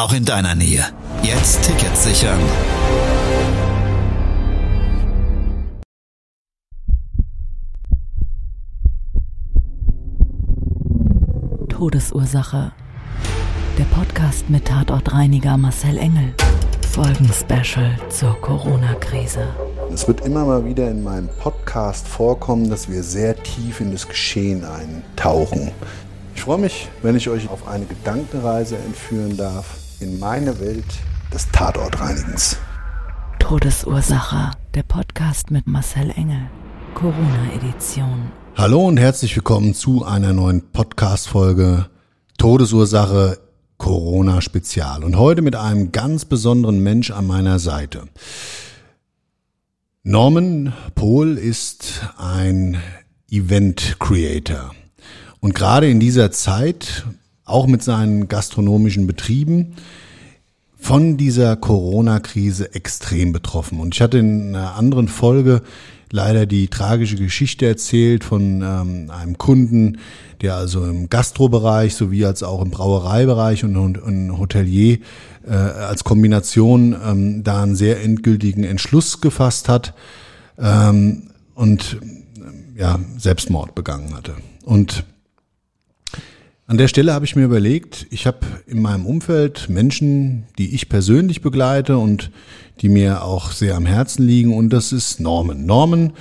[0.00, 0.82] auch in deiner Nähe.
[1.22, 2.38] Jetzt Tickets sichern.
[11.68, 12.72] Todesursache.
[13.76, 16.32] Der Podcast mit Tatortreiniger Marcel Engel.
[16.92, 19.48] Folgen-Special zur Corona-Krise.
[19.92, 24.08] Es wird immer mal wieder in meinem Podcast vorkommen, dass wir sehr tief in das
[24.08, 25.72] Geschehen eintauchen.
[26.34, 30.86] Ich freue mich, wenn ich euch auf eine Gedankenreise entführen darf in meine Welt
[31.32, 32.56] des Tatortreinigens.
[33.38, 34.52] Todesursache.
[34.74, 36.48] Der Podcast mit Marcel Engel.
[36.94, 38.32] Corona-Edition.
[38.56, 41.90] Hallo und herzlich willkommen zu einer neuen Podcast-Folge
[42.38, 43.40] Todesursache
[43.76, 45.04] Corona Spezial.
[45.04, 48.04] Und heute mit einem ganz besonderen Mensch an meiner Seite.
[50.02, 52.80] Norman Pohl ist ein
[53.30, 54.74] Event Creator.
[55.40, 57.04] Und gerade in dieser Zeit,
[57.50, 59.74] auch mit seinen gastronomischen Betrieben,
[60.80, 63.80] von dieser Corona-Krise extrem betroffen.
[63.80, 65.62] Und ich hatte in einer anderen Folge
[66.10, 69.98] leider die tragische Geschichte erzählt von ähm, einem Kunden,
[70.40, 74.98] der also im Gastrobereich sowie als auch im Brauereibereich und, und, und Hotelier
[75.46, 79.94] äh, als Kombination ähm, da einen sehr endgültigen Entschluss gefasst hat
[80.58, 81.98] ähm, und
[82.76, 84.34] ja Selbstmord begangen hatte.
[84.64, 85.04] Und
[86.70, 90.88] an der Stelle habe ich mir überlegt, ich habe in meinem Umfeld Menschen, die ich
[90.88, 92.30] persönlich begleite und
[92.80, 95.66] die mir auch sehr am Herzen liegen und das ist Norman.
[95.66, 96.12] Norman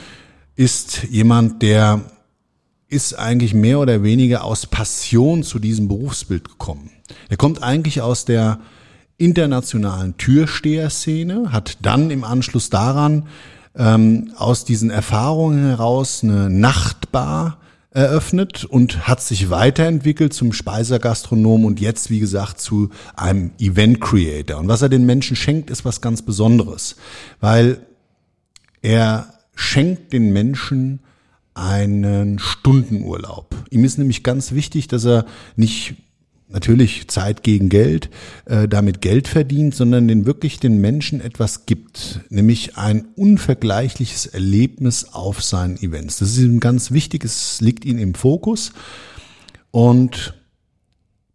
[0.56, 2.02] ist jemand, der
[2.88, 6.90] ist eigentlich mehr oder weniger aus Passion zu diesem Berufsbild gekommen.
[7.30, 8.60] Er kommt eigentlich aus der
[9.18, 13.28] internationalen Türsteher-Szene, hat dann im Anschluss daran
[13.76, 17.60] ähm, aus diesen Erfahrungen heraus eine Nachtbar
[17.92, 24.60] eröffnet und hat sich weiterentwickelt zum Speisergastronom und jetzt, wie gesagt, zu einem Event Creator.
[24.60, 26.96] Und was er den Menschen schenkt, ist was ganz Besonderes,
[27.40, 27.80] weil
[28.82, 31.00] er schenkt den Menschen
[31.54, 33.56] einen Stundenurlaub.
[33.70, 35.96] Ihm ist nämlich ganz wichtig, dass er nicht
[36.50, 38.10] natürlich Zeit gegen Geld,
[38.46, 45.14] äh, damit Geld verdient, sondern den wirklich den Menschen etwas gibt, nämlich ein unvergleichliches Erlebnis
[45.14, 46.18] auf seinen Events.
[46.18, 48.72] Das ist ihm ganz wichtig, es liegt ihm im Fokus
[49.72, 50.34] und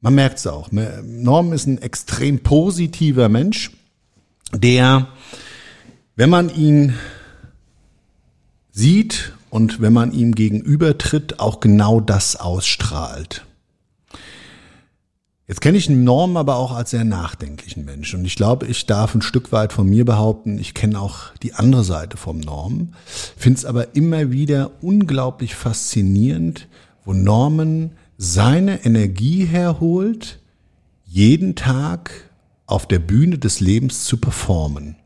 [0.01, 0.71] man merkt es auch.
[0.71, 3.71] Norm ist ein extrem positiver Mensch,
[4.53, 5.09] der,
[6.17, 6.95] wenn man ihn
[8.71, 13.47] sieht und wenn man ihm gegenübertritt, auch genau das ausstrahlt.
[15.47, 18.15] Jetzt kenne ich Norm aber auch als sehr nachdenklichen Mensch.
[18.15, 21.53] Und ich glaube, ich darf ein Stück weit von mir behaupten, ich kenne auch die
[21.53, 22.95] andere Seite vom Norm.
[23.37, 26.67] Finde es aber immer wieder unglaublich faszinierend,
[27.05, 30.41] wo Norman seine Energie herholt,
[31.05, 32.31] jeden Tag
[32.65, 34.97] auf der Bühne des Lebens zu performen.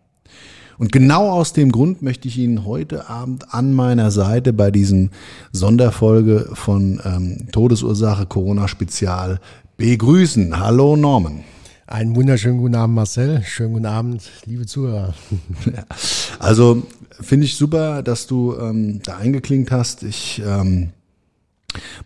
[0.79, 5.11] Und genau aus dem Grund möchte ich Ihnen heute Abend an meiner Seite bei diesem
[5.51, 9.41] Sonderfolge von ähm, Todesursache Corona Spezial
[9.79, 10.59] begrüßen.
[10.59, 11.45] Hallo Norman.
[11.87, 13.45] Einen wunderschönen guten Abend, Marcel.
[13.45, 15.15] Schönen guten Abend, liebe Zuhörer.
[16.41, 16.85] Also
[17.21, 20.05] finde ich super, dass du ähm, da eingeklinkt hast.
[20.05, 20.91] Ich ähm,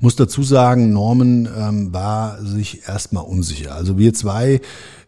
[0.00, 3.74] muss dazu sagen, Norman ähm, war sich erstmal unsicher.
[3.74, 4.60] Also wir zwei,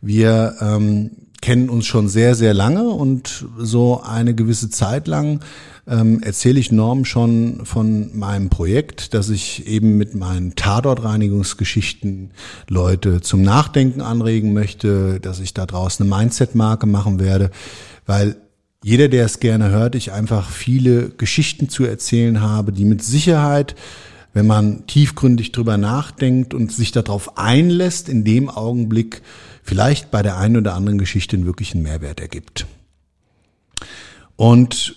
[0.02, 1.10] wir ähm,
[1.40, 5.40] kennen uns schon sehr, sehr lange und so eine gewisse Zeit lang
[5.86, 12.30] ähm, erzähle ich Norm schon von meinem Projekt, dass ich eben mit meinen Tatortreinigungsgeschichten
[12.68, 17.50] Leute zum Nachdenken anregen möchte, dass ich da draußen eine Mindset-Marke machen werde,
[18.06, 18.36] weil
[18.82, 23.74] jeder, der es gerne hört, ich einfach viele Geschichten zu erzählen habe, die mit Sicherheit
[24.34, 29.22] wenn man tiefgründig drüber nachdenkt und sich darauf einlässt, in dem Augenblick
[29.62, 32.66] vielleicht bei der einen oder anderen Geschichte einen wirklichen Mehrwert ergibt.
[34.36, 34.96] Und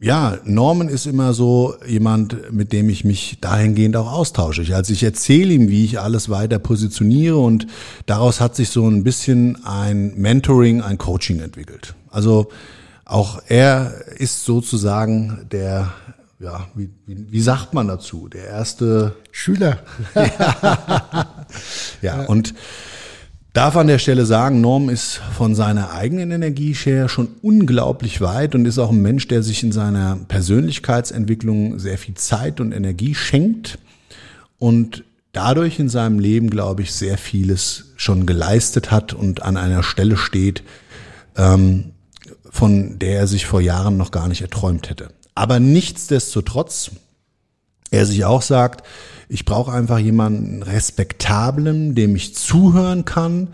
[0.00, 4.74] ja, Norman ist immer so jemand, mit dem ich mich dahingehend auch austausche.
[4.74, 7.66] Also ich erzähle ihm, wie ich alles weiter positioniere und
[8.06, 11.94] daraus hat sich so ein bisschen ein Mentoring, ein Coaching entwickelt.
[12.10, 12.48] Also
[13.04, 15.92] auch er ist sozusagen der,
[16.40, 19.78] ja, wie, wie, wie sagt man dazu, der erste Schüler.
[20.14, 21.26] ja.
[22.02, 22.54] ja, und
[23.54, 28.66] Darf an der Stelle sagen, Norm ist von seiner eigenen Energieshare schon unglaublich weit und
[28.66, 33.78] ist auch ein Mensch, der sich in seiner Persönlichkeitsentwicklung sehr viel Zeit und Energie schenkt
[34.58, 39.84] und dadurch in seinem Leben, glaube ich, sehr vieles schon geleistet hat und an einer
[39.84, 40.64] Stelle steht,
[41.36, 41.92] ähm,
[42.50, 45.10] von der er sich vor Jahren noch gar nicht erträumt hätte.
[45.36, 46.90] Aber nichtsdestotrotz,
[47.92, 48.84] er sich auch sagt,
[49.28, 53.48] ich brauche einfach jemanden respektablen, dem ich zuhören kann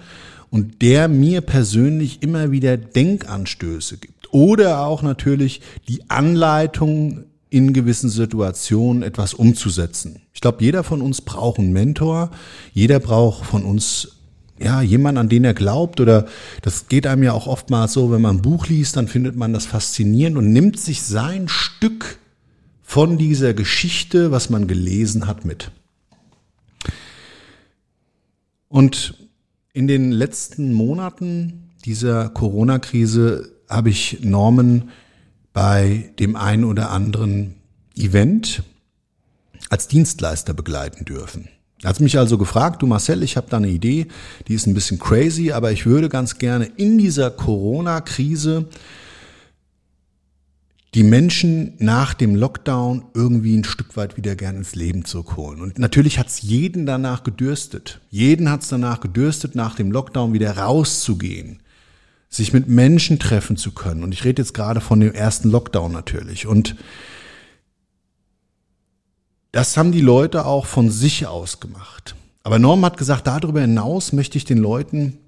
[0.50, 4.32] und der mir persönlich immer wieder Denkanstöße gibt.
[4.32, 10.22] Oder auch natürlich die Anleitung in gewissen Situationen etwas umzusetzen.
[10.32, 12.30] Ich glaube, jeder von uns braucht einen Mentor,
[12.72, 14.16] jeder braucht von uns
[14.60, 16.26] ja, jemand, an den er glaubt, oder
[16.62, 19.52] das geht einem ja auch oftmals so, wenn man ein Buch liest, dann findet man
[19.52, 22.18] das faszinierend und nimmt sich sein Stück
[22.90, 25.70] von dieser Geschichte, was man gelesen hat, mit.
[28.68, 29.14] Und
[29.72, 34.90] in den letzten Monaten dieser Corona-Krise habe ich Norman
[35.52, 37.54] bei dem ein oder anderen
[37.94, 38.64] Event
[39.68, 41.48] als Dienstleister begleiten dürfen.
[41.84, 44.08] Er hat mich also gefragt, du Marcel, ich habe da eine Idee,
[44.48, 48.66] die ist ein bisschen crazy, aber ich würde ganz gerne in dieser Corona-Krise
[50.94, 55.60] die Menschen nach dem Lockdown irgendwie ein Stück weit wieder gern ins Leben zurückholen.
[55.60, 58.00] Und natürlich hat's jeden danach gedürstet.
[58.10, 61.60] Jeden hat's danach gedürstet, nach dem Lockdown wieder rauszugehen,
[62.28, 64.02] sich mit Menschen treffen zu können.
[64.02, 66.48] Und ich rede jetzt gerade von dem ersten Lockdown natürlich.
[66.48, 66.74] Und
[69.52, 72.16] das haben die Leute auch von sich aus gemacht.
[72.42, 75.18] Aber Norm hat gesagt, darüber hinaus möchte ich den Leuten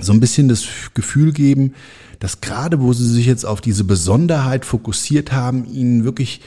[0.00, 0.64] so ein bisschen das
[0.94, 1.74] Gefühl geben,
[2.18, 6.40] dass gerade wo sie sich jetzt auf diese Besonderheit fokussiert haben, ihnen wirklich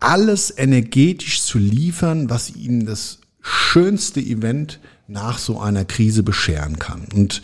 [0.00, 7.06] alles energetisch zu liefern, was ihnen das schönste Event nach so einer Krise bescheren kann.
[7.14, 7.42] Und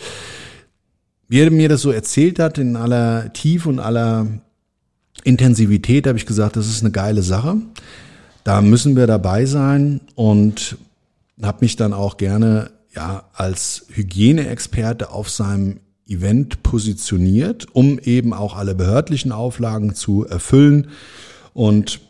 [1.28, 4.26] wie er mir das so erzählt hat, in aller Tiefe und aller
[5.24, 7.56] Intensivität, habe ich gesagt, das ist eine geile Sache.
[8.44, 10.76] Da müssen wir dabei sein und
[11.42, 18.56] habe mich dann auch gerne ja als Hygieneexperte auf seinem Event positioniert, um eben auch
[18.56, 20.88] alle behördlichen Auflagen zu erfüllen
[21.52, 22.00] und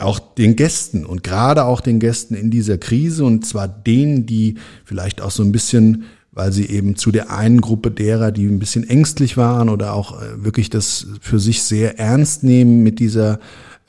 [0.00, 4.56] auch den Gästen und gerade auch den Gästen in dieser Krise und zwar denen, die
[4.84, 8.58] vielleicht auch so ein bisschen, weil sie eben zu der einen Gruppe derer, die ein
[8.58, 13.38] bisschen ängstlich waren oder auch äh, wirklich das für sich sehr ernst nehmen mit dieser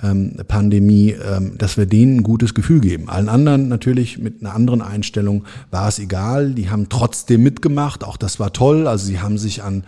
[0.02, 3.10] ähm, Pandemie, ähm, dass wir denen ein gutes Gefühl geben.
[3.10, 6.54] Allen anderen natürlich mit einer anderen Einstellung war es egal.
[6.54, 8.04] Die haben trotzdem mitgemacht.
[8.04, 8.88] Auch das war toll.
[8.88, 9.84] Also sie haben sich an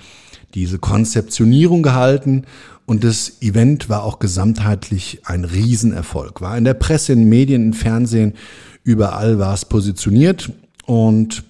[0.53, 2.43] diese Konzeptionierung gehalten
[2.85, 6.41] und das Event war auch gesamtheitlich ein Riesenerfolg.
[6.41, 8.33] War in der Presse, in Medien, im Fernsehen,
[8.83, 10.51] überall war es positioniert
[10.85, 11.43] und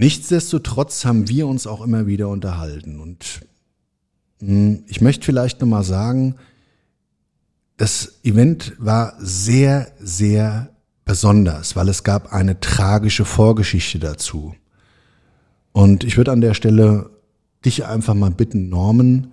[0.00, 3.40] Nichtsdestotrotz haben wir uns auch immer wieder unterhalten und
[4.40, 6.36] ich möchte vielleicht nochmal sagen,
[7.76, 10.70] das Event war sehr, sehr
[11.04, 14.54] besonders, weil es gab eine tragische Vorgeschichte dazu.
[15.72, 17.10] Und ich würde an der Stelle
[17.64, 19.32] dich einfach mal bitten, Norman,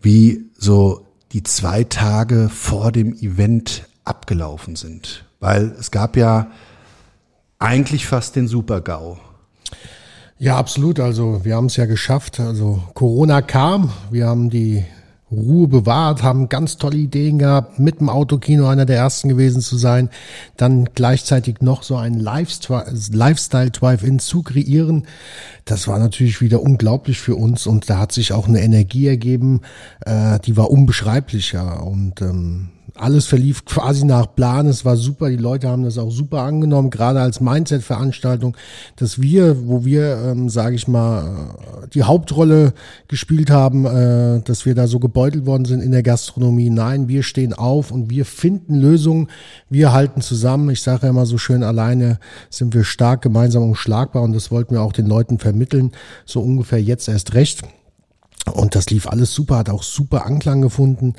[0.00, 5.24] wie so die zwei Tage vor dem Event abgelaufen sind.
[5.40, 6.50] Weil es gab ja
[7.58, 9.18] eigentlich fast den Super-GAU.
[10.38, 10.98] Ja, absolut.
[11.00, 12.40] Also wir haben es ja geschafft.
[12.40, 14.84] Also Corona kam, wir haben die
[15.32, 19.76] Ruhe bewahrt, haben ganz tolle Ideen gehabt, mit dem Autokino einer der ersten gewesen zu
[19.76, 20.10] sein,
[20.56, 25.06] dann gleichzeitig noch so einen Lifestyle Drive-In zu kreieren.
[25.64, 29.62] Das war natürlich wieder unglaublich für uns und da hat sich auch eine Energie ergeben,
[30.04, 34.66] äh, die war unbeschreiblicher und ähm, alles verlief quasi nach Plan.
[34.66, 35.30] Es war super.
[35.30, 38.56] Die Leute haben das auch super angenommen, gerade als Mindset-Veranstaltung,
[38.96, 41.54] dass wir, wo wir, ähm, sage ich mal,
[41.94, 42.74] die Hauptrolle
[43.08, 46.70] gespielt haben, äh, dass wir da so gebeutelt worden sind in der Gastronomie.
[46.70, 49.28] Nein, wir stehen auf und wir finden Lösungen.
[49.70, 50.70] Wir halten zusammen.
[50.70, 52.18] Ich sage ja immer so schön, alleine
[52.50, 55.92] sind wir stark, gemeinsam unschlagbar und das wollten wir auch den Leuten vermitteln.
[56.26, 57.62] So ungefähr jetzt erst recht.
[58.52, 61.14] Und das lief alles super, hat auch super Anklang gefunden.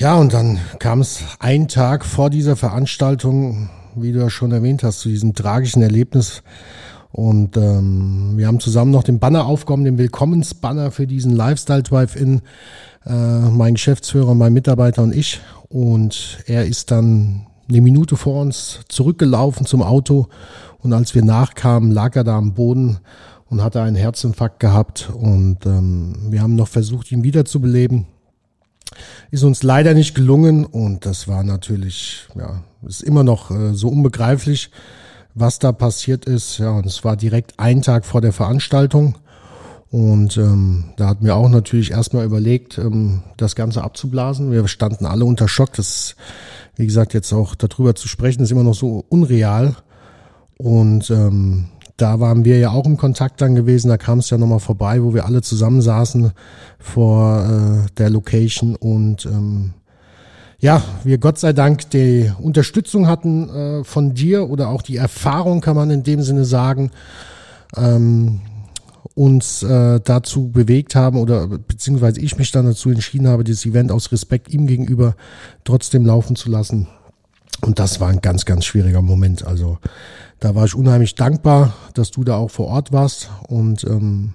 [0.00, 4.82] Ja, und dann kam es einen Tag vor dieser Veranstaltung, wie du ja schon erwähnt
[4.82, 6.42] hast, zu diesem tragischen Erlebnis.
[7.12, 12.40] Und ähm, wir haben zusammen noch den Banner aufgenommen, den Willkommensbanner für diesen Lifestyle Drive-In,
[13.04, 15.42] äh, mein Geschäftsführer, mein Mitarbeiter und ich.
[15.68, 20.28] Und er ist dann eine Minute vor uns zurückgelaufen zum Auto.
[20.78, 23.00] Und als wir nachkamen, lag er da am Boden
[23.50, 25.10] und hatte einen Herzinfarkt gehabt.
[25.12, 28.06] Und ähm, wir haben noch versucht, ihn wiederzubeleben.
[29.30, 33.88] Ist uns leider nicht gelungen und das war natürlich, ja, ist immer noch äh, so
[33.88, 34.70] unbegreiflich.
[35.34, 36.58] was da passiert ist.
[36.58, 39.16] Ja, und es war direkt ein Tag vor der Veranstaltung.
[39.90, 44.52] Und ähm, da hatten wir auch natürlich erstmal überlegt, ähm, das Ganze abzublasen.
[44.52, 45.72] Wir standen alle unter Schock.
[45.74, 46.14] Das,
[46.76, 49.74] wie gesagt, jetzt auch darüber zu sprechen, ist immer noch so unreal.
[50.58, 51.66] Und ähm,
[52.00, 53.88] da waren wir ja auch im Kontakt dann gewesen.
[53.88, 56.32] Da kam es ja nochmal vorbei, wo wir alle zusammensaßen
[56.78, 59.72] vor äh, der Location und ähm,
[60.60, 65.62] ja, wir Gott sei Dank die Unterstützung hatten äh, von dir oder auch die Erfahrung,
[65.62, 66.90] kann man in dem Sinne sagen,
[67.76, 68.40] ähm,
[69.14, 73.90] uns äh, dazu bewegt haben oder beziehungsweise ich mich dann dazu entschieden habe, dieses Event
[73.90, 75.14] aus Respekt ihm gegenüber
[75.64, 76.88] trotzdem laufen zu lassen.
[77.62, 79.44] Und das war ein ganz, ganz schwieriger Moment.
[79.44, 79.78] Also
[80.38, 84.32] da war ich unheimlich dankbar, dass du da auch vor Ort warst und ähm,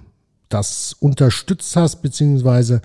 [0.48, 2.80] das unterstützt hast, beziehungsweise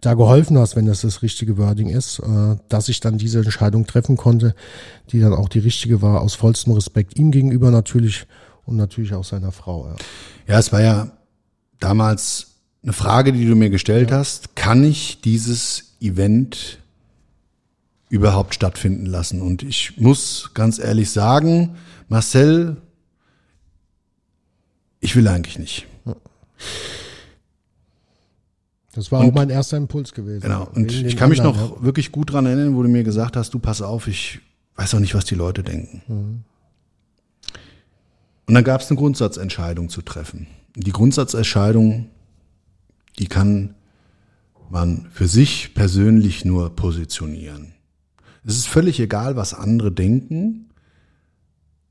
[0.00, 3.86] da geholfen hast, wenn das das richtige Wording ist, äh, dass ich dann diese Entscheidung
[3.86, 4.54] treffen konnte,
[5.10, 8.26] die dann auch die richtige war, aus vollstem Respekt ihm gegenüber natürlich
[8.64, 9.88] und natürlich auch seiner Frau.
[9.88, 9.96] Ja,
[10.46, 11.10] ja es war ja
[11.80, 12.48] damals
[12.82, 14.18] eine Frage, die du mir gestellt ja.
[14.18, 16.78] hast, kann ich dieses Event
[18.08, 19.42] überhaupt stattfinden lassen?
[19.42, 21.76] Und ich muss ganz ehrlich sagen,
[22.08, 22.76] Marcel,
[25.00, 25.86] ich will eigentlich nicht.
[28.92, 30.40] Das war und, auch mein erster Impuls gewesen.
[30.40, 30.68] Genau.
[30.74, 31.84] Und ich kann mich noch ja.
[31.84, 34.40] wirklich gut dran erinnern, wo du mir gesagt hast, du pass auf, ich
[34.74, 36.02] weiß auch nicht, was die Leute denken.
[36.08, 36.44] Mhm.
[38.46, 40.46] Und dann gab es eine Grundsatzentscheidung zu treffen.
[40.74, 42.08] Die Grundsatzentscheidung,
[43.18, 43.74] die kann
[44.70, 47.74] man für sich persönlich nur positionieren.
[48.44, 50.70] Es ist völlig egal, was andere denken.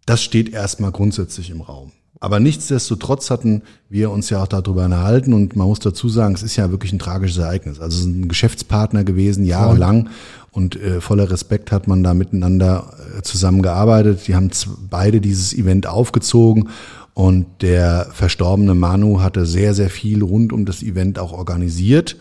[0.06, 1.92] Das steht erstmal grundsätzlich im Raum.
[2.20, 6.42] Aber nichtsdestotrotz hatten wir uns ja auch darüber unterhalten und man muss dazu sagen, es
[6.42, 7.80] ist ja wirklich ein tragisches Ereignis.
[7.80, 10.10] Also es ist ein Geschäftspartner gewesen, jahrelang
[10.52, 14.28] und äh, voller Respekt hat man da miteinander äh, zusammengearbeitet.
[14.28, 14.50] Die haben
[14.90, 16.70] beide dieses Event aufgezogen
[17.14, 22.18] und der verstorbene Manu hatte sehr, sehr viel rund um das Event auch organisiert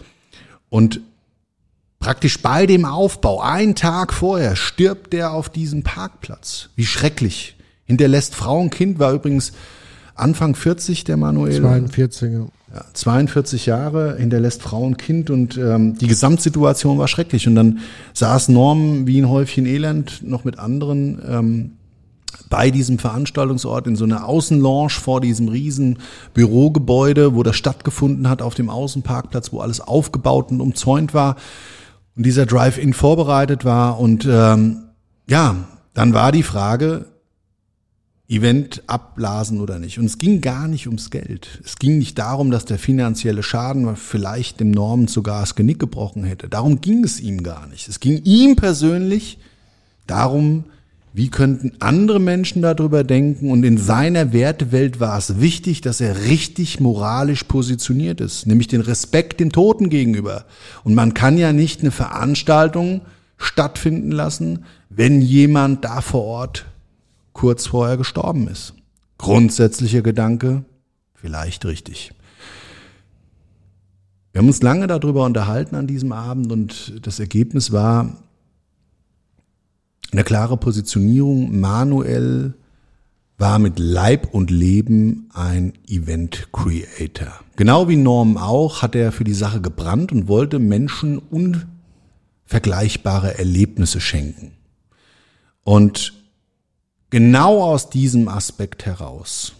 [0.68, 1.00] und
[2.06, 6.68] praktisch bei dem Aufbau, einen Tag vorher, stirbt der auf diesem Parkplatz.
[6.76, 7.56] Wie schrecklich.
[7.84, 9.52] Hinterlässt Frau und Kind, war übrigens
[10.14, 11.60] Anfang 40, der Manuel.
[11.60, 12.46] 42, ja.
[12.72, 17.48] ja 42 Jahre, hinterlässt Frau und Kind und ähm, die Gesamtsituation war schrecklich.
[17.48, 17.80] Und dann
[18.12, 21.72] saß Norm wie ein Häufchen Elend noch mit anderen ähm,
[22.48, 25.98] bei diesem Veranstaltungsort in so einer Außenlounge vor diesem riesen
[26.34, 31.34] Bürogebäude, wo das stattgefunden hat, auf dem Außenparkplatz, wo alles aufgebaut und umzäunt war
[32.16, 34.00] und dieser Drive-In vorbereitet war.
[34.00, 34.85] Und ähm,
[35.28, 35.56] ja,
[35.94, 37.06] dann war die Frage,
[38.28, 39.99] Event abblasen oder nicht.
[39.99, 41.61] Und es ging gar nicht ums Geld.
[41.64, 46.25] Es ging nicht darum, dass der finanzielle Schaden vielleicht dem Norman sogar das Genick gebrochen
[46.25, 46.49] hätte.
[46.49, 47.88] Darum ging es ihm gar nicht.
[47.88, 49.38] Es ging ihm persönlich
[50.08, 50.64] darum,
[51.16, 53.50] wie könnten andere Menschen darüber denken?
[53.50, 58.82] Und in seiner Wertewelt war es wichtig, dass er richtig moralisch positioniert ist, nämlich den
[58.82, 60.44] Respekt dem Toten gegenüber.
[60.85, 63.00] Und man kann ja nicht eine Veranstaltung
[63.38, 66.66] stattfinden lassen, wenn jemand da vor Ort
[67.32, 68.75] kurz vorher gestorben ist.
[69.16, 70.66] Grundsätzlicher Gedanke,
[71.14, 72.12] vielleicht richtig.
[74.32, 78.18] Wir haben uns lange darüber unterhalten an diesem Abend und das Ergebnis war
[80.12, 81.58] eine klare Positionierung.
[81.58, 82.54] Manuel
[83.38, 87.40] war mit Leib und Leben ein Event Creator.
[87.56, 94.00] Genau wie Norm auch hat er für die Sache gebrannt und wollte Menschen unvergleichbare Erlebnisse
[94.00, 94.52] schenken.
[95.64, 96.14] Und
[97.10, 99.52] Genau aus diesem Aspekt heraus.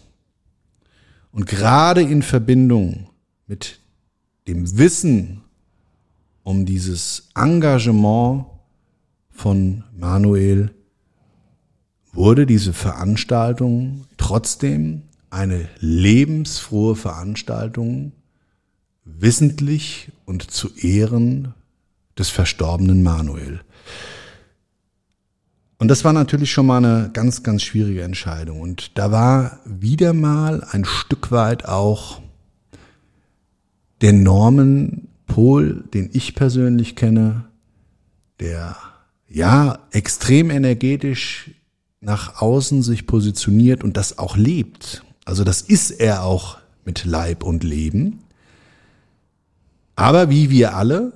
[1.31, 3.09] Und gerade in Verbindung
[3.45, 3.79] mit
[4.47, 5.43] dem Wissen
[6.43, 8.45] um dieses Engagement
[9.37, 10.71] von Manuel
[12.11, 18.13] wurde diese Veranstaltung trotzdem eine lebensfrohe Veranstaltung,
[19.05, 21.53] wissentlich und zu Ehren
[22.17, 23.61] des verstorbenen Manuel.
[25.77, 28.59] Und das war natürlich schon mal eine ganz, ganz schwierige Entscheidung.
[28.59, 32.23] Und da war wieder mal ein Stück weit auch
[34.01, 37.45] der Norman Pol, den ich persönlich kenne,
[38.39, 38.75] der
[39.29, 41.51] ja extrem energetisch
[41.99, 45.03] nach außen sich positioniert und das auch lebt.
[45.25, 48.19] Also das ist er auch mit Leib und Leben.
[49.95, 51.13] Aber wie wir alle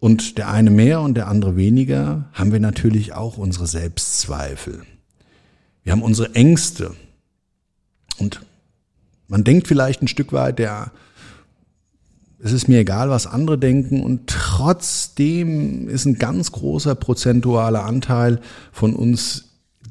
[0.00, 4.82] und der eine mehr und der andere weniger, haben wir natürlich auch unsere Selbstzweifel.
[5.84, 6.96] Wir haben unsere Ängste.
[8.18, 8.40] Und
[9.28, 10.90] man denkt vielleicht ein Stück weit, der,
[12.38, 14.02] es ist mir egal, was andere denken.
[14.02, 18.40] Und trotzdem ist ein ganz großer prozentualer Anteil
[18.72, 19.44] von uns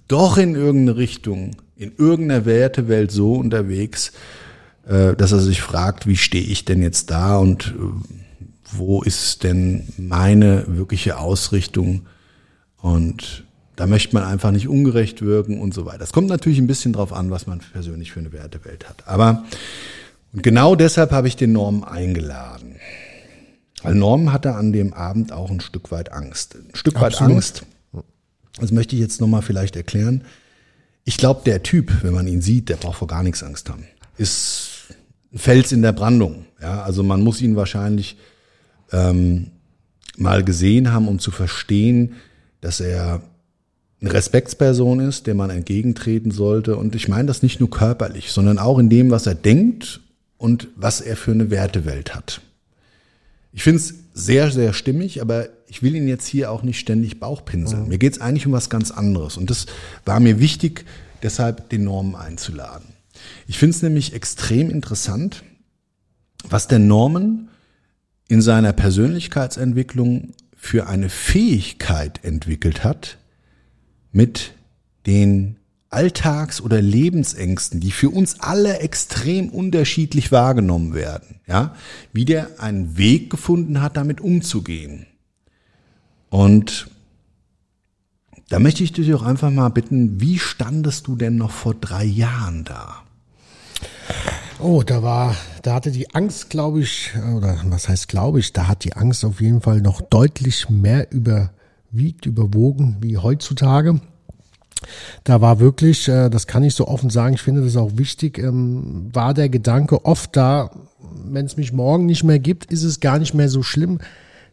[0.07, 4.13] doch in irgendeine Richtung in irgendeiner Wertewelt so unterwegs,
[4.87, 9.43] äh, dass er sich fragt, wie stehe ich denn jetzt da und äh, wo ist
[9.43, 12.07] denn meine wirkliche Ausrichtung?
[12.77, 13.43] Und
[13.75, 16.03] da möchte man einfach nicht ungerecht wirken und so weiter.
[16.03, 19.07] Es kommt natürlich ein bisschen drauf an, was man persönlich für eine Wertewelt hat.
[19.07, 19.43] Aber
[20.35, 22.75] und genau deshalb habe ich den Norm eingeladen.
[23.81, 26.55] Weil Norm hatte an dem Abend auch ein Stück weit Angst.
[26.55, 27.35] Ein Stück weit Absolut.
[27.35, 27.63] Angst.
[28.59, 30.25] Das möchte ich jetzt nochmal vielleicht erklären.
[31.05, 33.85] Ich glaube, der Typ, wenn man ihn sieht, der braucht vor gar nichts Angst haben.
[34.17, 34.93] Ist
[35.31, 36.45] ein Fels in der Brandung.
[36.61, 38.17] Ja, also man muss ihn wahrscheinlich
[38.91, 39.51] ähm,
[40.17, 42.15] mal gesehen haben, um zu verstehen,
[42.59, 43.21] dass er
[44.01, 46.75] eine Respektsperson ist, der man entgegentreten sollte.
[46.75, 50.01] Und ich meine das nicht nur körperlich, sondern auch in dem, was er denkt
[50.37, 52.41] und was er für eine Wertewelt hat.
[53.53, 57.19] Ich finde es sehr, sehr stimmig, aber ich will ihn jetzt hier auch nicht ständig
[57.19, 57.87] Bauchpinseln.
[57.87, 59.37] Mir geht es eigentlich um was ganz anderes.
[59.37, 59.65] Und das
[60.03, 60.85] war mir wichtig,
[61.23, 62.87] deshalb den Norman einzuladen.
[63.47, 65.43] Ich finde es nämlich extrem interessant,
[66.43, 67.49] was der Norman
[68.27, 73.17] in seiner Persönlichkeitsentwicklung für eine Fähigkeit entwickelt hat,
[74.11, 74.53] mit
[75.05, 75.57] den
[75.89, 81.75] Alltags- oder Lebensängsten, die für uns alle extrem unterschiedlich wahrgenommen werden, ja,
[82.11, 85.05] wie der einen Weg gefunden hat, damit umzugehen.
[86.29, 86.87] Und
[88.49, 92.03] da möchte ich dich auch einfach mal bitten, wie standest du denn noch vor drei
[92.03, 93.03] Jahren da?
[94.59, 98.67] Oh, da war, da hatte die Angst, glaube ich, oder was heißt glaube ich, da
[98.67, 103.99] hat die Angst auf jeden Fall noch deutlich mehr überwiegt, überwogen wie heutzutage.
[105.23, 108.37] Da war wirklich, äh, das kann ich so offen sagen, ich finde das auch wichtig,
[108.37, 110.71] ähm, war der Gedanke oft da,
[111.25, 113.99] wenn es mich morgen nicht mehr gibt, ist es gar nicht mehr so schlimm,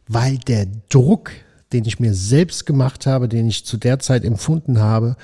[0.09, 1.31] weil der Druck,
[1.73, 5.17] den ich mir selbst gemacht habe, den ich zu der Zeit empfunden habe,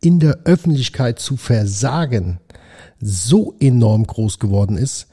[0.00, 2.38] in der Öffentlichkeit zu versagen,
[3.00, 5.08] so enorm groß geworden ist,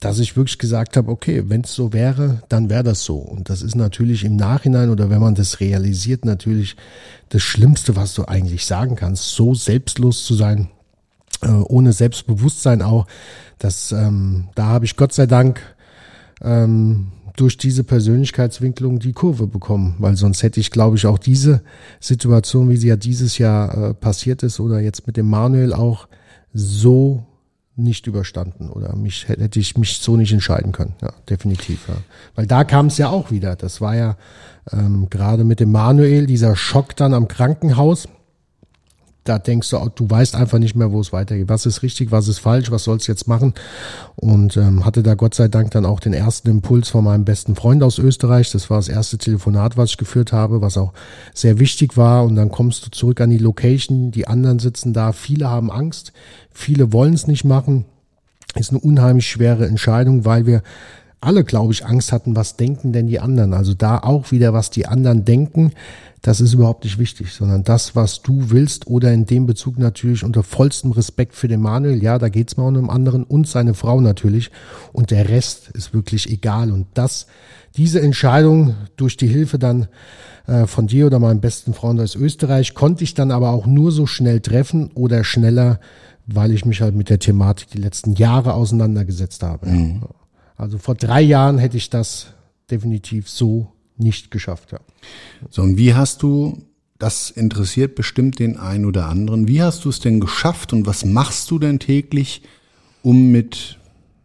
[0.00, 3.16] dass ich wirklich gesagt habe, okay, wenn es so wäre, dann wäre das so.
[3.16, 6.76] Und das ist natürlich im Nachhinein oder wenn man das realisiert, natürlich
[7.30, 10.68] das Schlimmste, was du eigentlich sagen kannst, so selbstlos zu sein,
[11.42, 13.06] äh, ohne Selbstbewusstsein auch.
[13.58, 15.60] Das, ähm, da habe ich Gott sei Dank
[16.42, 21.62] ähm, durch diese Persönlichkeitswicklung die Kurve bekommen, weil sonst hätte ich, glaube ich, auch diese
[22.00, 26.08] Situation, wie sie ja dieses Jahr äh, passiert ist oder jetzt mit dem Manuel auch
[26.52, 27.26] so
[27.76, 30.94] nicht überstanden oder mich hätte ich mich so nicht entscheiden können.
[31.02, 31.86] Ja, definitiv.
[31.88, 31.96] Ja.
[32.34, 33.54] Weil da kam es ja auch wieder.
[33.54, 34.16] Das war ja
[34.72, 38.08] ähm, gerade mit dem Manuel, dieser Schock dann am Krankenhaus.
[39.28, 41.48] Da denkst du, du weißt einfach nicht mehr, wo es weitergeht.
[41.48, 43.54] Was ist richtig, was ist falsch, was sollst du jetzt machen?
[44.14, 47.56] Und ähm, hatte da Gott sei Dank dann auch den ersten Impuls von meinem besten
[47.56, 48.52] Freund aus Österreich.
[48.52, 50.92] Das war das erste Telefonat, was ich geführt habe, was auch
[51.34, 52.24] sehr wichtig war.
[52.24, 54.12] Und dann kommst du zurück an die Location.
[54.12, 55.12] Die anderen sitzen da.
[55.12, 56.12] Viele haben Angst.
[56.50, 57.84] Viele wollen es nicht machen.
[58.54, 60.62] Ist eine unheimlich schwere Entscheidung, weil wir
[61.20, 63.54] alle, glaube ich, Angst hatten, was denken denn die anderen.
[63.54, 65.72] Also da auch wieder, was die anderen denken,
[66.22, 70.24] das ist überhaupt nicht wichtig, sondern das, was du willst oder in dem Bezug natürlich
[70.24, 73.74] unter vollstem Respekt für den Manuel, ja, da geht's mal um einen anderen und seine
[73.74, 74.50] Frau natürlich
[74.92, 77.26] und der Rest ist wirklich egal und das,
[77.76, 79.86] diese Entscheidung durch die Hilfe dann
[80.46, 83.92] äh, von dir oder meinem besten Freund aus Österreich konnte ich dann aber auch nur
[83.92, 85.78] so schnell treffen oder schneller,
[86.26, 89.66] weil ich mich halt mit der Thematik die letzten Jahre auseinandergesetzt habe.
[89.68, 90.02] Mhm.
[90.56, 92.28] Also vor drei Jahren hätte ich das
[92.70, 94.72] definitiv so nicht geschafft.
[94.72, 94.80] Ja.
[95.50, 96.62] So, und wie hast du,
[96.98, 101.04] das interessiert bestimmt den einen oder anderen, wie hast du es denn geschafft und was
[101.04, 102.42] machst du denn täglich,
[103.02, 103.78] um mit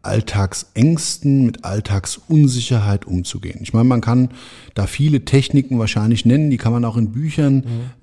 [0.03, 3.59] Alltagsängsten, mit Alltagsunsicherheit umzugehen.
[3.61, 4.29] Ich meine, man kann
[4.73, 7.55] da viele Techniken wahrscheinlich nennen, die kann man auch in Büchern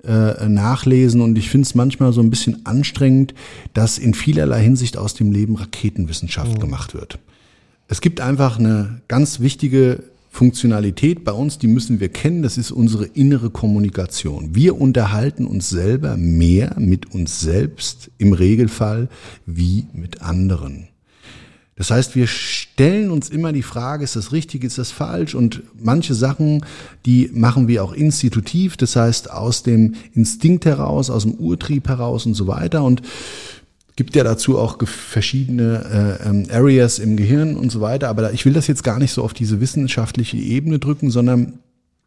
[0.03, 0.09] mhm.
[0.09, 3.33] äh, nachlesen und ich finde es manchmal so ein bisschen anstrengend,
[3.73, 6.59] dass in vielerlei Hinsicht aus dem Leben Raketenwissenschaft mhm.
[6.59, 7.19] gemacht wird.
[7.91, 12.69] Es gibt einfach eine ganz wichtige Funktionalität bei uns, die müssen wir kennen, das ist
[12.69, 14.53] unsere innere Kommunikation.
[14.53, 19.09] Wir unterhalten uns selber mehr mit uns selbst im Regelfall
[19.47, 20.89] wie mit anderen.
[21.77, 25.33] Das heißt, wir stellen uns immer die Frage, ist das richtig, ist das falsch?
[25.33, 26.63] Und manche Sachen,
[27.07, 32.27] die machen wir auch institutiv, das heißt aus dem Instinkt heraus, aus dem Urtrieb heraus
[32.27, 32.83] und so weiter.
[32.83, 33.01] Und
[33.99, 38.07] gibt ja dazu auch verschiedene äh, ähm, Areas im Gehirn und so weiter.
[38.07, 41.59] Aber ich will das jetzt gar nicht so auf diese wissenschaftliche Ebene drücken, sondern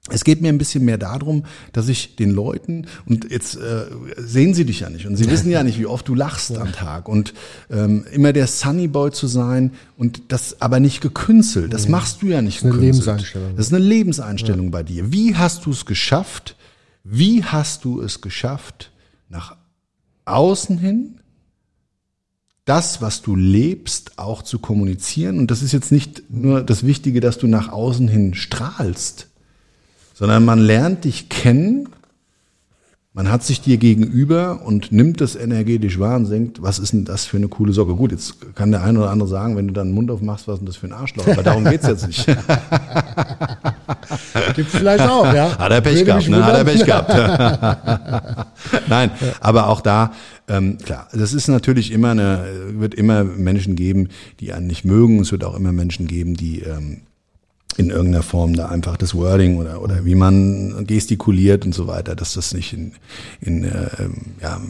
[0.08, 3.84] es geht mir ein bisschen mehr darum, dass ich den Leuten, und jetzt äh,
[4.16, 6.62] sehen sie dich ja nicht und sie wissen ja nicht, wie oft du lachst ja.
[6.62, 7.34] am Tag und
[7.70, 12.28] ähm, immer der Sunny Boy zu sein und das aber nicht gekünstelt, das machst du
[12.28, 13.08] ja nicht das ist gekünstelt.
[13.08, 13.56] Eine Lebenseinstellung.
[13.56, 14.70] Das ist eine Lebenseinstellung ja.
[14.70, 15.12] bei dir.
[15.12, 16.56] Wie hast du es geschafft?
[17.04, 18.92] Wie hast du es geschafft,
[19.28, 19.56] nach
[20.24, 21.18] außen hin
[22.64, 25.38] das, was du lebst, auch zu kommunizieren.
[25.38, 29.28] Und das ist jetzt nicht nur das Wichtige, dass du nach außen hin strahlst,
[30.14, 31.88] sondern man lernt dich kennen,
[33.14, 37.04] man hat sich dir gegenüber und nimmt das energetisch wahr und denkt, was ist denn
[37.04, 37.94] das für eine coole Socke?
[37.94, 40.54] Gut, jetzt kann der eine oder andere sagen, wenn du dann den Mund aufmachst, was
[40.54, 41.28] ist denn das für ein Arschloch?
[41.28, 42.24] Aber darum geht's jetzt nicht.
[44.56, 45.58] Gibt vielleicht auch, ja.
[45.58, 46.42] Hat er Pech gehabt, ne?
[46.44, 46.64] Hat er.
[46.64, 48.46] Pech gehabt.
[48.88, 50.12] Nein, aber auch da,
[50.48, 54.08] ähm, klar, das ist natürlich immer eine, wird immer Menschen geben,
[54.40, 55.20] die einen nicht mögen.
[55.20, 57.02] Es wird auch immer Menschen geben, die ähm,
[57.76, 62.14] in irgendeiner Form da einfach das Wording oder, oder wie man gestikuliert und so weiter,
[62.14, 62.92] dass das nicht in,
[63.40, 64.60] in, äh, ähm, ja,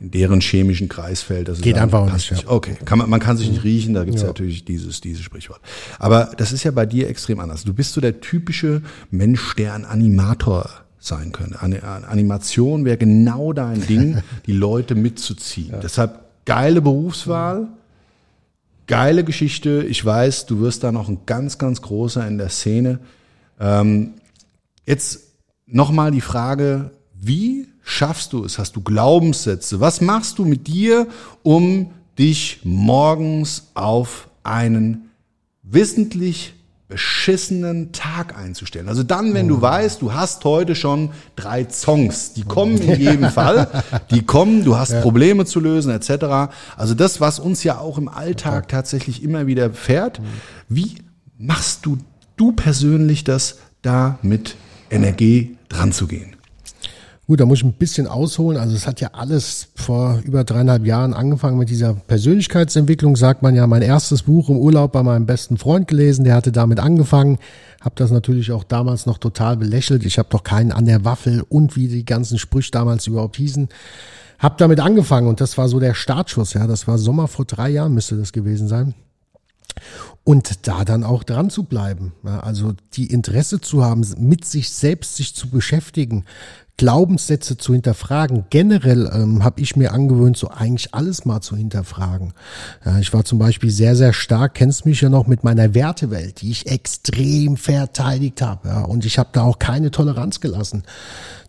[0.00, 1.48] in deren chemischen Kreis fällt.
[1.48, 2.50] Das Geht einfach auch passt nicht, ja.
[2.50, 5.60] Okay, kann man, man kann sich nicht riechen, da gibt es natürlich dieses, dieses Sprichwort.
[5.98, 7.64] Aber das ist ja bei dir extrem anders.
[7.64, 11.60] Du bist so der typische Mensch, der ein Animator sein könnte.
[11.62, 15.74] Eine, eine Animation wäre genau dein Ding, die Leute mitzuziehen.
[15.82, 17.68] Deshalb geile Berufswahl,
[18.86, 19.84] geile Geschichte.
[19.88, 22.98] Ich weiß, du wirst da noch ein ganz, ganz großer in der Szene.
[23.60, 24.14] Ähm,
[24.86, 25.34] jetzt
[25.66, 28.58] nochmal die Frage, wie schaffst du es?
[28.58, 29.80] Hast du Glaubenssätze?
[29.80, 31.06] Was machst du mit dir,
[31.42, 35.10] um dich morgens auf einen
[35.62, 36.54] wissentlich
[36.92, 38.86] beschissenen Tag einzustellen.
[38.86, 43.30] Also dann, wenn du weißt, du hast heute schon drei Songs, die kommen in jedem
[43.30, 43.66] Fall,
[44.10, 46.52] die kommen, du hast Probleme zu lösen etc.
[46.76, 50.20] Also das, was uns ja auch im Alltag tatsächlich immer wieder fährt.
[50.68, 50.96] Wie
[51.38, 51.96] machst du
[52.36, 54.56] du persönlich das, da mit
[54.90, 56.36] Energie dran zu gehen?
[57.28, 58.58] Gut, da muss ich ein bisschen ausholen.
[58.58, 63.54] Also es hat ja alles vor über dreieinhalb Jahren angefangen mit dieser Persönlichkeitsentwicklung, sagt man
[63.54, 63.66] ja.
[63.68, 67.38] Mein erstes Buch im Urlaub bei meinem besten Freund gelesen, der hatte damit angefangen.
[67.80, 70.04] Habe das natürlich auch damals noch total belächelt.
[70.04, 73.68] Ich habe doch keinen an der Waffel und wie die ganzen Sprüche damals überhaupt hießen.
[74.40, 76.54] Hab damit angefangen und das war so der Startschuss.
[76.54, 78.94] Ja, das war Sommer vor drei Jahren müsste das gewesen sein
[80.24, 82.12] und da dann auch dran zu bleiben.
[82.24, 86.24] Also die Interesse zu haben, mit sich selbst sich zu beschäftigen,
[86.76, 88.44] Glaubenssätze zu hinterfragen.
[88.50, 92.32] Generell ähm, habe ich mir angewöhnt, so eigentlich alles mal zu hinterfragen.
[92.84, 96.40] Ja, ich war zum Beispiel sehr, sehr stark, kennst mich ja noch mit meiner Wertewelt,
[96.40, 98.68] die ich extrem verteidigt habe.
[98.68, 100.82] Ja, und ich habe da auch keine Toleranz gelassen.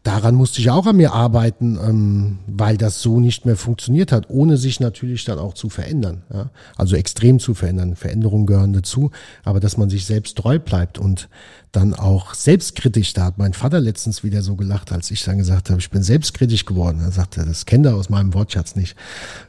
[0.04, 4.30] Daran musste ich auch an mir arbeiten, ähm, weil das so nicht mehr funktioniert hat,
[4.30, 6.24] ohne sich natürlich dann auch zu verändern.
[6.32, 6.50] Ja?
[6.76, 7.96] Also extrem zu verändern.
[7.96, 9.12] Veränderungen gehören dazu,
[9.46, 11.30] aber dass man sich selbst treu bleibt und
[11.72, 15.70] dann auch selbstkritisch, da hat mein Vater letztens wieder so gelacht, als ich dann gesagt
[15.70, 17.00] habe, ich bin selbstkritisch geworden.
[17.02, 18.98] Er sagte, das kennt er aus meinem Wortschatz nicht.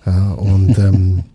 [0.06, 1.24] Ja, und ähm,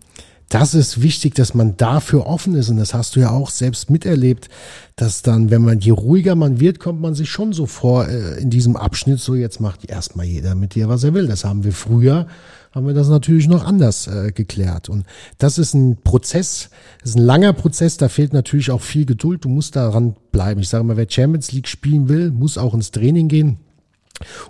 [0.50, 2.68] das ist wichtig, dass man dafür offen ist.
[2.70, 4.48] Und das hast du ja auch selbst miterlebt,
[4.96, 8.40] dass dann, wenn man, je ruhiger man wird, kommt man sich schon so vor äh,
[8.40, 11.28] in diesem Abschnitt, so jetzt macht erstmal jeder mit dir, was er will.
[11.28, 12.26] Das haben wir früher,
[12.72, 14.88] haben wir das natürlich noch anders äh, geklärt.
[14.88, 15.06] Und
[15.38, 16.70] das ist ein Prozess,
[17.04, 19.44] ist ein langer Prozess, da fehlt natürlich auch viel Geduld.
[19.44, 20.60] Du musst daran bleiben.
[20.60, 23.58] Ich sage mal, wer Champions League spielen will, muss auch ins Training gehen.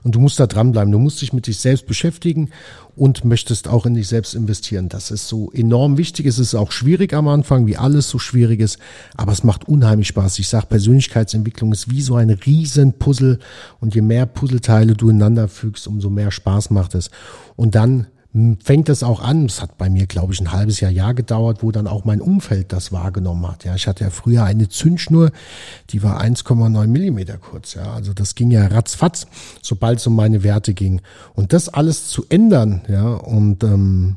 [0.03, 0.93] Und du musst da dranbleiben.
[0.93, 2.51] Du musst dich mit dich selbst beschäftigen
[2.97, 4.89] und möchtest auch in dich selbst investieren.
[4.89, 6.27] Das ist so enorm wichtig.
[6.27, 8.79] Es ist auch schwierig am Anfang, wie alles so schwierig ist,
[9.17, 10.39] aber es macht unheimlich Spaß.
[10.39, 13.39] Ich sage, Persönlichkeitsentwicklung ist wie so ein riesen Puzzle
[13.81, 17.11] und je mehr Puzzleteile du ineinander fügst, umso mehr Spaß macht es.
[17.57, 18.07] Und dann
[18.63, 21.63] fängt es auch an, es hat bei mir, glaube ich, ein halbes Jahr, Jahr gedauert,
[21.63, 23.65] wo dann auch mein Umfeld das wahrgenommen hat.
[23.65, 25.33] Ja, ich hatte ja früher eine Zündschnur,
[25.91, 27.75] die war 1,9 Millimeter kurz.
[27.75, 29.27] Ja, also das ging ja ratzfatz,
[29.63, 31.01] sobald es um meine Werte ging.
[31.35, 34.17] Und das alles zu ändern, ja, und ähm,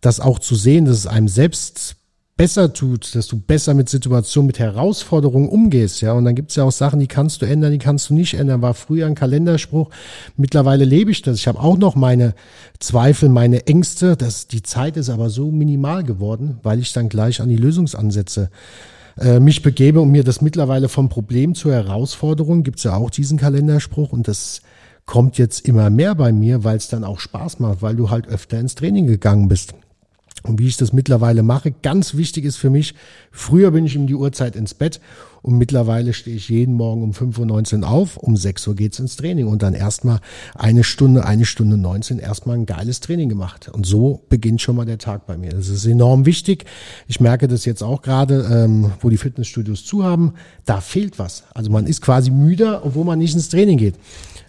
[0.00, 1.96] das auch zu sehen, dass es einem selbst
[2.36, 6.12] besser tut, dass du besser mit Situationen, mit Herausforderungen umgehst, ja.
[6.12, 8.62] Und dann gibt's ja auch Sachen, die kannst du ändern, die kannst du nicht ändern.
[8.62, 9.90] War früher ein Kalenderspruch.
[10.36, 11.38] Mittlerweile lebe ich das.
[11.38, 12.34] Ich habe auch noch meine
[12.80, 14.16] Zweifel, meine Ängste.
[14.16, 18.50] Das, die Zeit ist aber so minimal geworden, weil ich dann gleich an die Lösungsansätze
[19.18, 23.38] äh, mich begebe und mir das mittlerweile vom Problem zur Herausforderung, gibt's ja auch diesen
[23.38, 24.62] Kalenderspruch und das
[25.06, 28.26] kommt jetzt immer mehr bei mir, weil es dann auch Spaß macht, weil du halt
[28.26, 29.74] öfter ins Training gegangen bist.
[30.42, 32.94] Und wie ich das mittlerweile mache, ganz wichtig ist für mich,
[33.30, 35.00] früher bin ich um die Uhrzeit ins Bett
[35.40, 39.16] und mittlerweile stehe ich jeden Morgen um 5.19 Uhr auf, um 6 Uhr geht's ins
[39.16, 40.20] Training und dann erstmal
[40.54, 43.68] eine Stunde, eine Stunde 19 erstmal ein geiles Training gemacht.
[43.68, 45.50] Und so beginnt schon mal der Tag bei mir.
[45.50, 46.64] Das ist enorm wichtig.
[47.08, 51.44] Ich merke das jetzt auch gerade, ähm, wo die Fitnessstudios zu haben, da fehlt was.
[51.54, 53.94] Also man ist quasi müder, obwohl man nicht ins Training geht.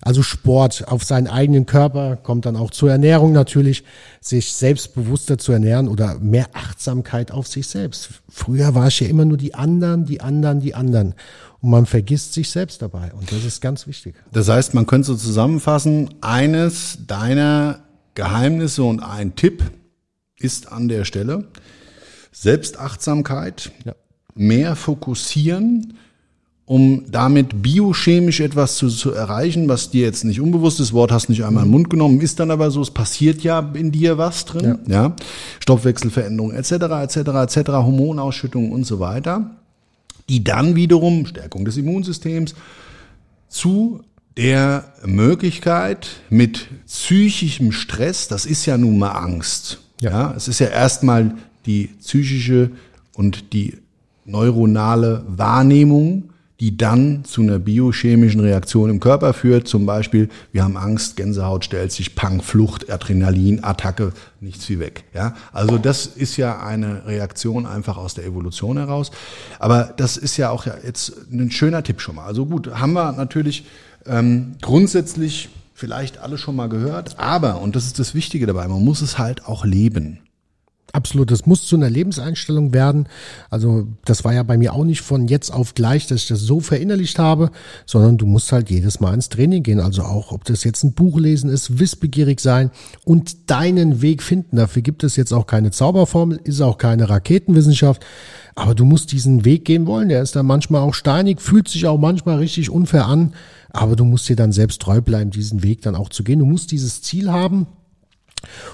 [0.01, 3.83] Also Sport auf seinen eigenen Körper kommt dann auch zur Ernährung natürlich,
[4.21, 8.09] sich selbstbewusster zu ernähren oder mehr Achtsamkeit auf sich selbst.
[8.29, 11.15] Früher war es ja immer nur die anderen, die anderen, die anderen.
[11.61, 13.11] Und man vergisst sich selbst dabei.
[13.13, 14.15] Und das ist ganz wichtig.
[14.31, 17.79] Das heißt, man könnte so zusammenfassen, eines deiner
[18.13, 19.63] Geheimnisse und ein Tipp
[20.37, 21.47] ist an der Stelle
[22.31, 23.95] Selbstachtsamkeit, Ja.
[24.35, 25.97] mehr fokussieren,
[26.65, 31.29] um damit biochemisch etwas zu, zu erreichen, was dir jetzt nicht unbewusst ist, Wort hast
[31.29, 34.45] nicht einmal im Mund genommen, ist dann aber so, es passiert ja in dir was
[34.45, 35.15] drin, ja,
[35.59, 39.51] Stoffwechselveränderungen etc., etc., etc., Hormonausschüttungen und so weiter,
[40.27, 42.55] die dann wiederum, Stärkung des Immunsystems,
[43.47, 44.01] zu
[44.35, 49.79] der Möglichkeit mit psychischem Stress, das ist ja nun mal Angst.
[50.01, 50.11] Ja.
[50.11, 50.33] Ja.
[50.35, 52.71] es ist ja erstmal die psychische
[53.13, 53.77] und die
[54.25, 59.67] neuronale Wahrnehmung, die dann zu einer biochemischen Reaktion im Körper führt.
[59.67, 65.03] Zum Beispiel, wir haben Angst, Gänsehaut stellt sich, Pang, Flucht, Adrenalin, Attacke, nichts wie weg.
[65.13, 69.11] Ja, also das ist ja eine Reaktion einfach aus der Evolution heraus.
[69.59, 72.25] Aber das ist ja auch jetzt ein schöner Tipp schon mal.
[72.25, 73.65] Also gut, haben wir natürlich
[74.05, 78.83] ähm, grundsätzlich vielleicht alle schon mal gehört, aber, und das ist das Wichtige dabei, man
[78.83, 80.19] muss es halt auch leben.
[80.93, 83.07] Absolut, das muss zu einer Lebenseinstellung werden.
[83.49, 86.39] Also das war ja bei mir auch nicht von jetzt auf gleich, dass ich das
[86.39, 87.51] so verinnerlicht habe,
[87.85, 89.81] sondern du musst halt jedes Mal ins Training gehen.
[89.81, 92.71] Also auch, ob das jetzt ein Buch lesen ist, wissbegierig sein
[93.03, 94.55] und deinen Weg finden.
[94.55, 98.05] Dafür gibt es jetzt auch keine Zauberformel, ist auch keine Raketenwissenschaft.
[98.55, 100.07] Aber du musst diesen Weg gehen wollen.
[100.07, 103.33] Der ist dann manchmal auch steinig, fühlt sich auch manchmal richtig unfair an.
[103.69, 106.39] Aber du musst dir dann selbst treu bleiben, diesen Weg dann auch zu gehen.
[106.39, 107.67] Du musst dieses Ziel haben,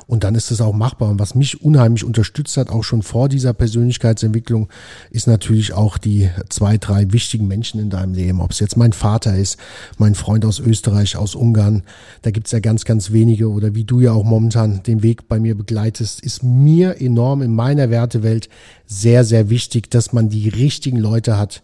[0.07, 1.09] und dann ist es auch machbar.
[1.09, 4.69] Und was mich unheimlich unterstützt hat, auch schon vor dieser Persönlichkeitsentwicklung,
[5.09, 8.41] ist natürlich auch die zwei, drei wichtigen Menschen in deinem Leben.
[8.41, 9.57] Ob es jetzt mein Vater ist,
[9.97, 11.83] mein Freund aus Österreich, aus Ungarn,
[12.21, 13.49] da gibt's ja ganz, ganz wenige.
[13.49, 17.53] Oder wie du ja auch momentan den Weg bei mir begleitest, ist mir enorm in
[17.53, 18.49] meiner Wertewelt
[18.85, 21.61] sehr, sehr wichtig, dass man die richtigen Leute hat,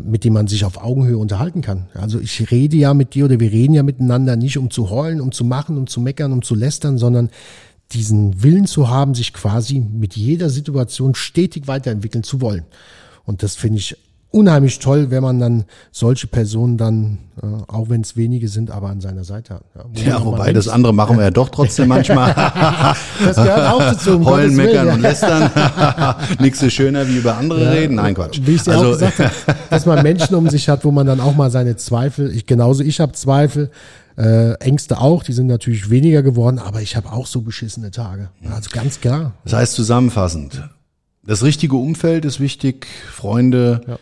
[0.00, 1.86] mit dem man sich auf Augenhöhe unterhalten kann.
[1.94, 5.20] Also ich rede ja mit dir oder wir reden ja miteinander nicht um zu heulen,
[5.20, 7.30] um zu machen, um zu meckern, um zu lästern, sondern
[7.92, 12.64] diesen Willen zu haben, sich quasi mit jeder Situation stetig weiterentwickeln zu wollen.
[13.24, 13.96] Und das finde ich
[14.32, 18.88] unheimlich toll, wenn man dann solche Personen dann, äh, auch wenn es wenige sind, aber
[18.88, 19.62] an seiner Seite hat.
[19.94, 22.34] Ja, Ja, wobei mal das andere machen wir ja doch trotzdem manchmal.
[22.34, 24.16] das gehört auch dazu.
[24.16, 24.94] um Heulen, meckern ja.
[24.94, 25.50] und lästern.
[26.40, 27.96] Nichts ist schöner, wie über andere reden.
[27.96, 28.40] Nein, Quatsch.
[28.42, 31.06] Wie ich dir also, auch gesagt habe, dass man Menschen um sich hat, wo man
[31.06, 33.70] dann auch mal seine Zweifel, ich genauso ich habe Zweifel,
[34.16, 38.28] äh, Ängste auch, die sind natürlich weniger geworden, aber ich habe auch so beschissene Tage.
[38.50, 39.32] Also ganz klar.
[39.44, 40.68] Das heißt zusammenfassend,
[41.24, 43.98] das richtige Umfeld ist wichtig, Freunde, Ja.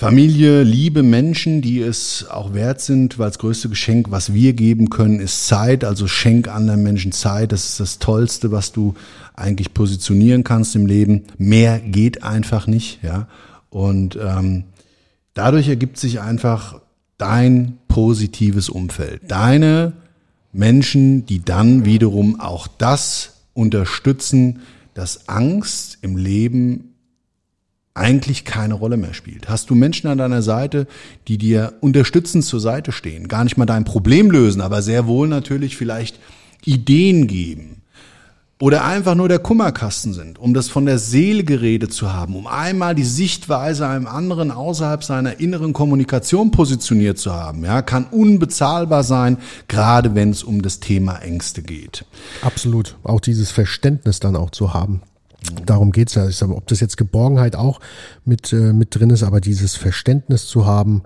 [0.00, 4.88] Familie, liebe Menschen, die es auch wert sind, weil das größte Geschenk, was wir geben
[4.88, 5.84] können, ist Zeit.
[5.84, 7.52] Also schenk anderen Menschen Zeit.
[7.52, 8.94] Das ist das Tollste, was du
[9.34, 11.24] eigentlich positionieren kannst im Leben.
[11.36, 13.28] Mehr geht einfach nicht, ja.
[13.68, 14.64] Und ähm,
[15.34, 16.80] dadurch ergibt sich einfach
[17.18, 19.20] dein positives Umfeld.
[19.28, 19.92] Deine
[20.50, 24.60] Menschen, die dann wiederum auch das unterstützen,
[24.94, 26.89] dass Angst im Leben
[27.94, 29.48] eigentlich keine Rolle mehr spielt.
[29.48, 30.86] Hast du Menschen an deiner Seite,
[31.28, 35.28] die dir unterstützend zur Seite stehen, gar nicht mal dein Problem lösen, aber sehr wohl
[35.28, 36.18] natürlich vielleicht
[36.64, 37.80] Ideen geben
[38.60, 42.46] oder einfach nur der Kummerkasten sind, um das von der Seele geredet zu haben, um
[42.46, 49.02] einmal die Sichtweise einem anderen außerhalb seiner inneren Kommunikation positioniert zu haben, ja, kann unbezahlbar
[49.02, 52.04] sein, gerade wenn es um das Thema Ängste geht.
[52.42, 52.96] Absolut.
[53.02, 55.00] Auch dieses Verständnis dann auch zu haben.
[55.66, 56.28] Darum geht's ja.
[56.28, 57.80] Ich sage, ob das jetzt Geborgenheit auch
[58.24, 61.02] mit, äh, mit drin ist, aber dieses Verständnis zu haben,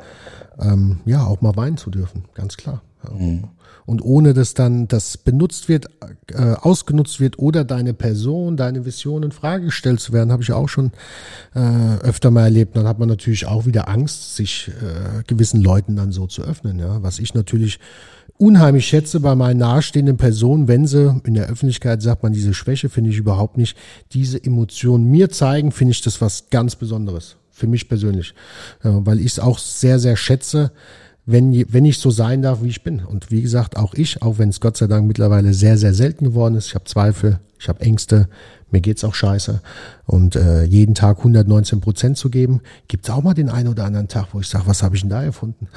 [0.59, 2.83] ähm, ja, auch mal weinen zu dürfen, ganz klar.
[3.05, 3.49] Ja.
[3.87, 5.88] Und ohne dass dann das benutzt wird,
[6.33, 10.53] äh, ausgenutzt wird oder deine Person, deine Vision in Frage gestellt zu werden, habe ich
[10.53, 10.92] auch schon
[11.55, 12.77] äh, öfter mal erlebt.
[12.77, 16.79] Dann hat man natürlich auch wieder Angst, sich äh, gewissen Leuten dann so zu öffnen.
[16.79, 17.79] Ja, was ich natürlich
[18.38, 22.88] unheimlich schätze bei meinen nahestehenden Personen, wenn sie in der Öffentlichkeit sagt man diese Schwäche
[22.88, 23.77] finde ich überhaupt nicht,
[24.12, 28.35] diese Emotionen mir zeigen, finde ich das was ganz Besonderes für mich persönlich,
[28.83, 30.73] ja, weil ich es auch sehr sehr schätze,
[31.27, 33.05] wenn, wenn ich so sein darf, wie ich bin.
[33.05, 36.27] Und wie gesagt, auch ich, auch wenn es Gott sei Dank mittlerweile sehr, sehr selten
[36.27, 36.66] geworden ist.
[36.66, 38.29] Ich habe Zweifel, ich habe Ängste,
[38.75, 39.63] mir geht's auch scheiße.
[40.05, 44.09] Und äh, jeden Tag 119 Prozent zu geben, gibt's auch mal den einen oder anderen
[44.09, 45.69] Tag, wo ich sage, was habe ich denn da erfunden?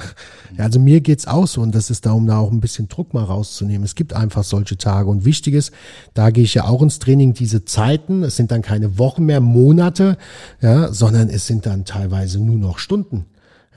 [0.56, 2.88] Ja, also mir geht's auch so und das ist da, um da auch ein bisschen
[2.88, 3.84] Druck mal rauszunehmen.
[3.84, 5.08] Es gibt einfach solche Tage.
[5.08, 5.72] Und wichtig ist,
[6.14, 9.40] da gehe ich ja auch ins Training, diese Zeiten, es sind dann keine Wochen mehr,
[9.40, 10.18] Monate,
[10.60, 13.26] ja, sondern es sind dann teilweise nur noch Stunden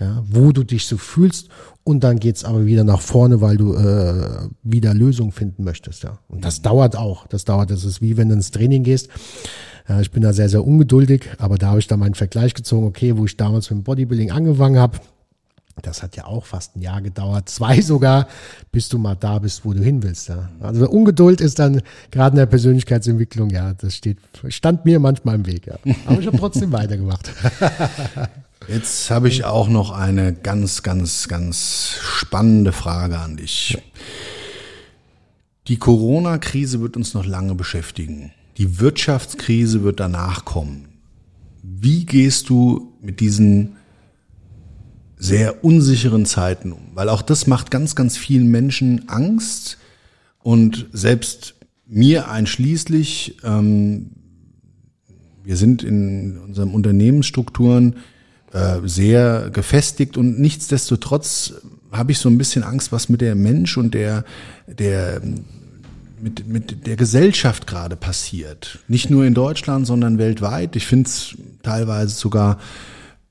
[0.02, 1.50] ja, wo du dich so fühlst
[1.84, 6.04] und dann geht's aber wieder nach vorne, weil du äh, wieder Lösungen finden möchtest.
[6.04, 6.18] Ja.
[6.28, 7.28] Und das dauert auch.
[7.28, 7.70] Das dauert.
[7.70, 9.10] Das ist wie wenn du ins Training gehst.
[9.88, 12.88] Ja, ich bin da sehr, sehr ungeduldig, aber da habe ich dann meinen Vergleich gezogen,
[12.88, 14.98] okay, wo ich damals mit dem Bodybuilding angefangen habe,
[15.76, 18.28] da das hat ja auch fast ein Jahr gedauert, zwei sogar,
[18.72, 20.30] bis du mal da bist, wo du hin willst.
[20.30, 20.50] Ja.
[20.60, 25.46] Also Ungeduld ist dann gerade in der Persönlichkeitsentwicklung, ja, das steht, stand mir manchmal im
[25.46, 25.76] Weg, ja.
[26.06, 27.32] Aber ich habe trotzdem weitergemacht.
[28.67, 33.78] Jetzt habe ich auch noch eine ganz, ganz, ganz spannende Frage an dich.
[35.67, 38.32] Die Corona-Krise wird uns noch lange beschäftigen.
[38.58, 40.89] Die Wirtschaftskrise wird danach kommen.
[41.63, 43.78] Wie gehst du mit diesen
[45.17, 46.91] sehr unsicheren Zeiten um?
[46.93, 49.78] Weil auch das macht ganz, ganz vielen Menschen Angst
[50.43, 51.56] und selbst
[51.88, 54.12] mir einschließlich, ähm,
[55.43, 57.95] wir sind in unseren Unternehmensstrukturen
[58.54, 61.54] äh, sehr gefestigt und nichtsdestotrotz
[61.92, 64.24] habe ich so ein bisschen Angst, was mit der Mensch und der,
[64.68, 65.22] der
[66.22, 68.80] mit, mit der Gesellschaft gerade passiert.
[68.88, 70.76] Nicht nur in Deutschland, sondern weltweit.
[70.76, 72.60] Ich finde es teilweise sogar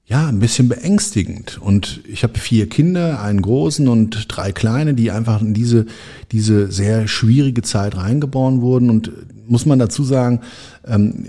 [0.06, 1.58] ja ein bisschen beängstigend.
[1.58, 5.86] Und ich habe vier Kinder, einen großen und drei kleine, die einfach in diese
[6.32, 8.90] diese sehr schwierige Zeit reingeboren wurden.
[8.90, 9.12] Und
[9.46, 10.40] muss man dazu sagen,
[10.84, 11.26] ähm,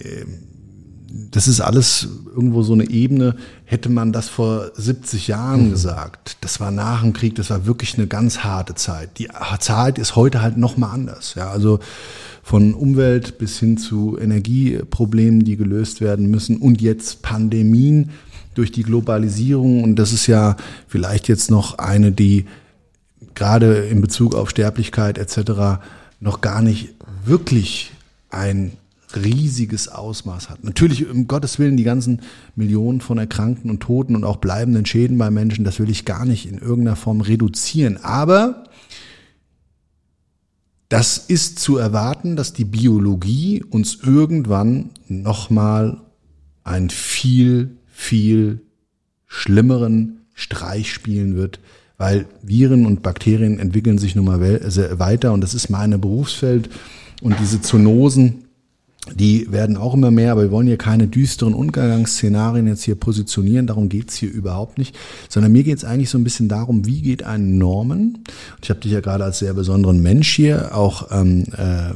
[1.32, 5.72] das ist alles irgendwo so eine Ebene, hätte man das vor 70 Jahren mhm.
[5.72, 6.38] gesagt.
[6.42, 9.18] Das war nach dem Krieg, das war wirklich eine ganz harte Zeit.
[9.18, 11.36] Die Zeit ist heute halt nochmal anders.
[11.36, 11.80] Ja, also
[12.44, 18.12] von Umwelt bis hin zu Energieproblemen, die gelöst werden müssen und jetzt Pandemien
[18.56, 19.84] durch die Globalisierung.
[19.84, 20.56] Und das ist ja
[20.88, 22.46] vielleicht jetzt noch eine, die
[23.36, 25.82] gerade in Bezug auf Sterblichkeit etc.
[26.20, 26.96] noch gar nicht
[27.26, 27.92] wirklich
[28.30, 28.78] ein
[29.16, 30.64] riesiges Ausmaß hat.
[30.64, 32.22] Natürlich, um Gottes Willen, die ganzen
[32.56, 36.26] Millionen von Erkrankten und Toten und auch bleibenden Schäden bei Menschen, das will ich gar
[36.26, 37.98] nicht in irgendeiner Form reduzieren.
[37.98, 38.64] Aber
[40.90, 46.02] das ist zu erwarten, dass die Biologie uns irgendwann nochmal
[46.64, 48.62] einen viel, viel
[49.26, 51.60] schlimmeren Streich spielen wird,
[51.98, 56.70] weil Viren und Bakterien entwickeln sich nun mal weiter und das ist mein Berufsfeld
[57.22, 58.46] und diese Zoonosen,
[59.16, 63.66] die werden auch immer mehr, aber wir wollen hier keine düsteren Untergangsszenarien jetzt hier positionieren,
[63.66, 64.96] darum geht's hier überhaupt nicht,
[65.28, 68.24] sondern mir geht's eigentlich so ein bisschen darum, wie geht ein Normen,
[68.62, 71.94] ich habe dich ja gerade als sehr besonderen Mensch hier auch ähm, äh,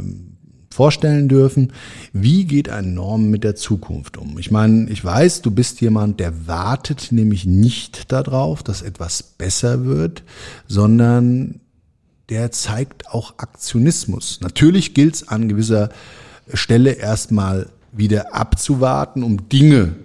[0.73, 1.71] vorstellen dürfen,
[2.11, 4.37] wie geht ein Norm mit der Zukunft um?
[4.39, 9.85] Ich meine, ich weiß, du bist jemand, der wartet nämlich nicht darauf, dass etwas besser
[9.85, 10.23] wird,
[10.67, 11.61] sondern
[12.29, 14.39] der zeigt auch Aktionismus.
[14.41, 15.89] Natürlich gilt es an gewisser
[16.53, 19.95] Stelle erstmal wieder abzuwarten, um Dinge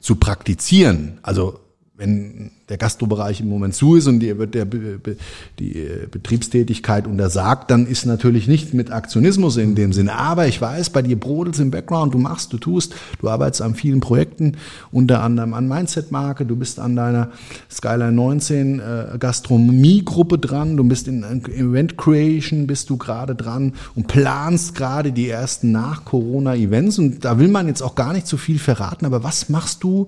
[0.00, 1.18] zu praktizieren.
[1.22, 1.59] Also
[2.00, 7.70] wenn der Gastrobereich im Moment zu ist und dir wird der, die äh, Betriebstätigkeit untersagt,
[7.70, 10.14] dann ist natürlich nicht mit Aktionismus in dem Sinne.
[10.14, 13.74] Aber ich weiß, bei dir brodelt im Background, du machst, du tust, du arbeitest an
[13.74, 14.56] vielen Projekten,
[14.90, 17.30] unter anderem an Mindset-Marke, du bist an deiner
[17.70, 24.06] Skyline 19 äh, Gastronomie-Gruppe dran, du bist in Event Creation, bist du gerade dran und
[24.06, 26.98] planst gerade die ersten Nach-Corona-Events.
[26.98, 30.06] Und da will man jetzt auch gar nicht so viel verraten, aber was machst du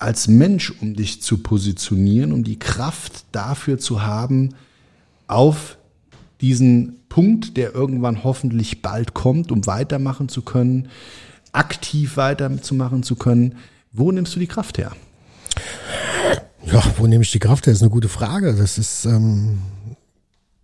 [0.00, 4.54] als Mensch, um dich zu positionieren, um die Kraft dafür zu haben,
[5.26, 5.76] auf
[6.40, 10.88] diesen Punkt, der irgendwann hoffentlich bald kommt, um weitermachen zu können,
[11.52, 13.56] aktiv weiterzumachen zu können.
[13.92, 14.92] Wo nimmst du die Kraft her?
[16.64, 17.72] Ja, wo nehme ich die Kraft her?
[17.72, 18.54] Das ist eine gute Frage.
[18.54, 19.58] Das ist, ähm,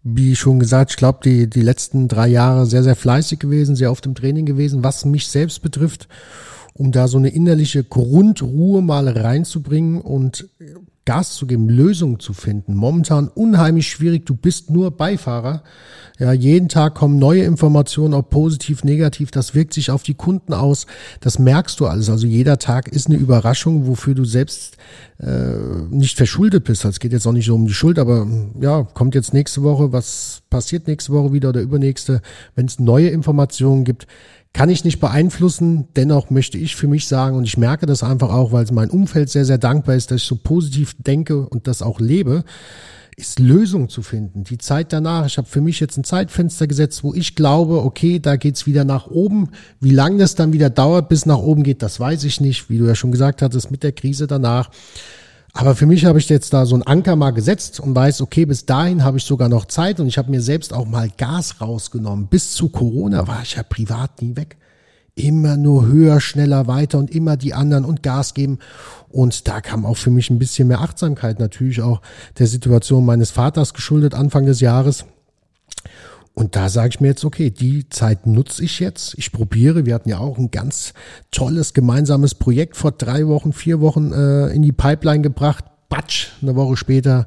[0.02, 3.90] wie schon gesagt, ich glaube, die, die letzten drei Jahre sehr, sehr fleißig gewesen, sehr
[3.90, 6.08] oft im Training gewesen, was mich selbst betrifft
[6.78, 10.48] um da so eine innerliche Grundruhe mal reinzubringen und
[11.06, 12.74] Gas zu geben, Lösungen zu finden.
[12.74, 14.26] Momentan unheimlich schwierig.
[14.26, 15.62] Du bist nur Beifahrer.
[16.18, 19.30] Ja, jeden Tag kommen neue Informationen, ob positiv, negativ.
[19.30, 20.86] Das wirkt sich auf die Kunden aus.
[21.20, 22.10] Das merkst du alles.
[22.10, 24.78] Also jeder Tag ist eine Überraschung, wofür du selbst
[25.20, 25.52] äh,
[25.90, 26.84] nicht verschuldet bist.
[26.84, 28.26] Es geht jetzt auch nicht so um die Schuld, aber
[28.60, 32.20] ja, kommt jetzt nächste Woche, was passiert nächste Woche wieder oder übernächste,
[32.56, 34.08] wenn es neue Informationen gibt
[34.52, 35.88] kann ich nicht beeinflussen.
[35.96, 39.28] Dennoch möchte ich für mich sagen, und ich merke das einfach auch, weil mein Umfeld
[39.28, 42.44] sehr, sehr dankbar ist, dass ich so positiv denke und das auch lebe,
[43.16, 44.44] ist Lösung zu finden.
[44.44, 48.18] Die Zeit danach, ich habe für mich jetzt ein Zeitfenster gesetzt, wo ich glaube, okay,
[48.18, 49.50] da geht's wieder nach oben.
[49.80, 52.68] Wie lange das dann wieder dauert, bis nach oben geht, das weiß ich nicht.
[52.68, 54.70] Wie du ja schon gesagt hattest, mit der Krise danach.
[55.56, 58.44] Aber für mich habe ich jetzt da so einen Anker mal gesetzt und weiß, okay,
[58.44, 61.62] bis dahin habe ich sogar noch Zeit und ich habe mir selbst auch mal Gas
[61.62, 62.26] rausgenommen.
[62.26, 64.58] Bis zu Corona war ich ja privat nie weg.
[65.14, 68.58] Immer nur höher, schneller, weiter und immer die anderen und Gas geben.
[69.08, 72.02] Und da kam auch für mich ein bisschen mehr Achtsamkeit natürlich auch
[72.38, 75.06] der Situation meines Vaters geschuldet Anfang des Jahres.
[76.38, 79.14] Und da sage ich mir jetzt, okay, die Zeit nutze ich jetzt.
[79.16, 79.86] Ich probiere.
[79.86, 80.92] Wir hatten ja auch ein ganz
[81.30, 85.64] tolles gemeinsames Projekt vor drei Wochen, vier Wochen äh, in die Pipeline gebracht.
[85.88, 87.26] batsch, eine Woche später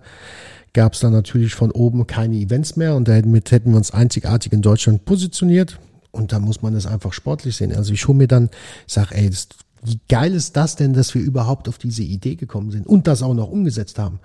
[0.73, 4.53] gab es dann natürlich von oben keine Events mehr und damit hätten wir uns einzigartig
[4.53, 5.79] in Deutschland positioniert.
[6.11, 7.75] Und da muss man das einfach sportlich sehen.
[7.75, 8.51] Also ich hole mir dann,
[8.85, 9.47] sag, ey, das,
[9.83, 13.23] wie geil ist das denn, dass wir überhaupt auf diese Idee gekommen sind und das
[13.23, 14.19] auch noch umgesetzt haben.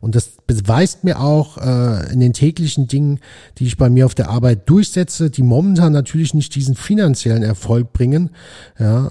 [0.00, 3.20] Und das beweist mir auch äh, in den täglichen Dingen,
[3.58, 7.92] die ich bei mir auf der Arbeit durchsetze, die momentan natürlich nicht diesen finanziellen Erfolg
[7.92, 8.30] bringen.
[8.78, 9.10] Ja,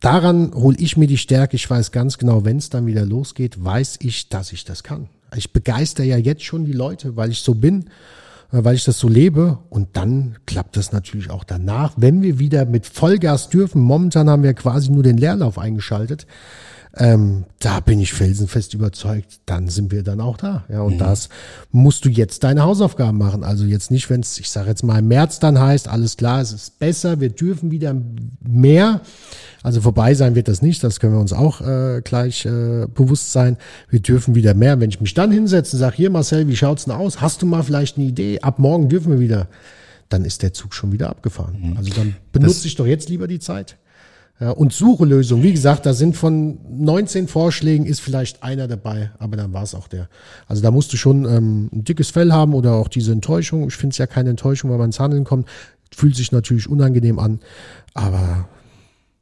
[0.00, 1.56] daran hole ich mir die Stärke.
[1.56, 5.08] Ich weiß ganz genau, wenn es dann wieder losgeht, weiß ich, dass ich das kann.
[5.36, 7.84] Ich begeister ja jetzt schon die Leute, weil ich so bin,
[8.52, 9.58] äh, weil ich das so lebe.
[9.70, 13.80] Und dann klappt das natürlich auch danach, wenn wir wieder mit Vollgas dürfen.
[13.80, 16.26] Momentan haben wir quasi nur den Leerlauf eingeschaltet.
[16.94, 20.64] Ähm, da bin ich felsenfest überzeugt, dann sind wir dann auch da.
[20.68, 20.98] Ja, und mhm.
[20.98, 21.30] das
[21.70, 23.44] musst du jetzt deine Hausaufgaben machen.
[23.44, 26.42] Also jetzt nicht, wenn es, ich sage jetzt mal im März dann heißt, alles klar,
[26.42, 27.96] es ist besser, wir dürfen wieder
[28.46, 29.00] mehr.
[29.62, 33.32] Also vorbei sein wird das nicht, das können wir uns auch äh, gleich äh, bewusst
[33.32, 33.56] sein.
[33.88, 34.78] Wir dürfen wieder mehr.
[34.78, 37.22] Wenn ich mich dann hinsetze und sage, hier Marcel, wie schaut's denn aus?
[37.22, 38.40] Hast du mal vielleicht eine Idee?
[38.40, 39.48] Ab morgen dürfen wir wieder.
[40.10, 41.70] Dann ist der Zug schon wieder abgefahren.
[41.70, 41.76] Mhm.
[41.78, 43.78] Also dann benutze ich doch jetzt lieber die Zeit.
[44.40, 45.42] Ja, und suche Lösungen.
[45.42, 49.74] Wie gesagt, da sind von 19 Vorschlägen ist vielleicht einer dabei, aber dann war es
[49.74, 50.08] auch der.
[50.48, 53.68] Also da musst du schon ähm, ein dickes Fell haben oder auch diese Enttäuschung.
[53.68, 55.48] Ich finde es ja keine Enttäuschung, weil man ins Handeln kommt.
[55.94, 57.40] Fühlt sich natürlich unangenehm an,
[57.94, 58.48] aber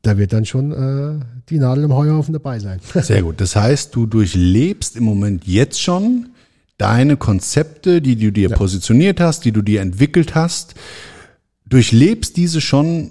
[0.03, 2.81] da wird dann schon äh, die Nadel im Heuhaufen dabei sein.
[2.95, 3.41] Sehr gut.
[3.41, 6.31] Das heißt, du durchlebst im Moment jetzt schon
[6.79, 8.57] deine Konzepte, die du dir ja.
[8.57, 10.75] positioniert hast, die du dir entwickelt hast,
[11.67, 13.11] durchlebst diese schon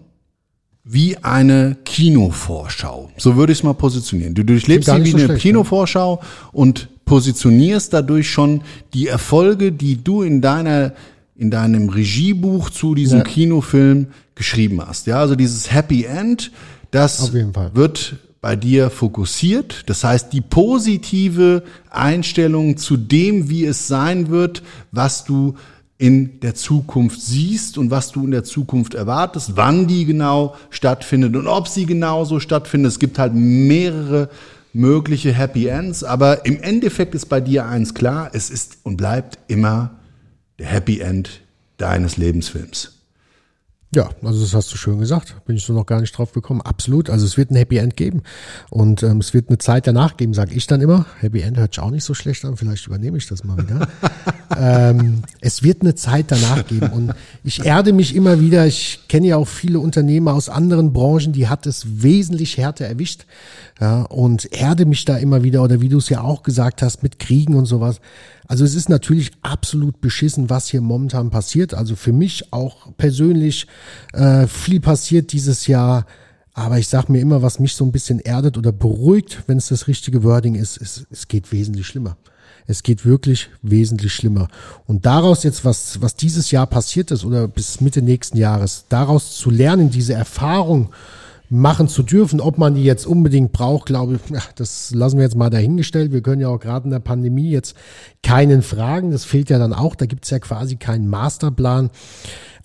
[0.83, 3.11] wie eine Kinovorschau.
[3.17, 4.33] So würde ich es mal positionieren.
[4.33, 6.27] Du durchlebst sie wie so eine schlecht, Kinovorschau ja.
[6.51, 8.61] und positionierst dadurch schon
[8.93, 10.93] die Erfolge, die du in deiner
[11.35, 13.23] in deinem Regiebuch zu diesem ja.
[13.23, 15.07] Kinofilm geschrieben hast.
[15.07, 16.51] Ja, also dieses Happy End,
[16.91, 19.83] das wird bei dir fokussiert.
[19.87, 25.55] Das heißt, die positive Einstellung zu dem, wie es sein wird, was du
[25.99, 31.35] in der Zukunft siehst und was du in der Zukunft erwartest, wann die genau stattfindet
[31.35, 32.93] und ob sie genauso stattfindet.
[32.93, 34.29] Es gibt halt mehrere
[34.71, 39.39] mögliche Happy Ends, aber im Endeffekt ist bei dir eins klar, es ist und bleibt
[39.47, 39.99] immer
[40.57, 41.41] der Happy End
[41.75, 42.98] deines Lebensfilms.
[43.95, 45.35] Ja, also das hast du schön gesagt.
[45.47, 46.61] Bin ich so noch gar nicht drauf gekommen.
[46.61, 47.09] Absolut.
[47.09, 48.21] Also es wird ein Happy End geben.
[48.69, 51.07] Und ähm, es wird eine Zeit danach geben, sage ich dann immer.
[51.19, 52.55] Happy End hört sich auch nicht so schlecht an.
[52.55, 53.87] Vielleicht übernehme ich das mal wieder.
[54.59, 56.91] ähm, es wird eine Zeit danach geben.
[56.91, 57.13] Und
[57.43, 58.67] ich erde mich immer wieder.
[58.67, 63.25] Ich kenne ja auch viele Unternehmer aus anderen Branchen, die hat es wesentlich härter erwischt.
[63.81, 65.63] Ja, und erde mich da immer wieder.
[65.63, 68.01] Oder wie du es ja auch gesagt hast, mit Kriegen und sowas.
[68.49, 71.75] Also es ist natürlich absolut beschissen, was hier momentan passiert.
[71.75, 73.67] Also für mich auch persönlich
[74.11, 76.07] äh, viel passiert dieses Jahr.
[76.55, 79.67] Aber ich sage mir immer, was mich so ein bisschen erdet oder beruhigt, wenn es
[79.67, 82.17] das richtige Wording ist, ist, es geht wesentlich schlimmer.
[82.65, 84.47] Es geht wirklich wesentlich schlimmer.
[84.87, 89.37] Und daraus jetzt, was, was dieses Jahr passiert ist oder bis Mitte nächsten Jahres, daraus
[89.37, 90.89] zu lernen, diese Erfahrung
[91.49, 92.39] machen zu dürfen.
[92.41, 96.11] Ob man die jetzt unbedingt braucht, glaube ich, das lassen wir jetzt mal dahingestellt.
[96.11, 97.75] Wir können ja auch gerade in der Pandemie jetzt
[98.23, 99.11] keinen fragen.
[99.11, 99.95] Das fehlt ja dann auch.
[99.95, 101.89] Da gibt es ja quasi keinen Masterplan.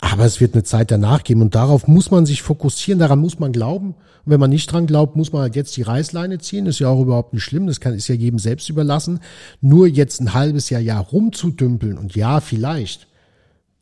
[0.00, 3.38] Aber es wird eine Zeit danach geben und darauf muss man sich fokussieren, daran muss
[3.38, 3.94] man glauben.
[4.24, 6.66] Und wenn man nicht dran glaubt, muss man halt jetzt die Reißleine ziehen.
[6.66, 9.20] Das ist ja auch überhaupt nicht schlimm, das kann, ist ja jedem selbst überlassen.
[9.62, 13.06] Nur jetzt ein halbes Jahr, Jahr rumzudümpeln und ja, vielleicht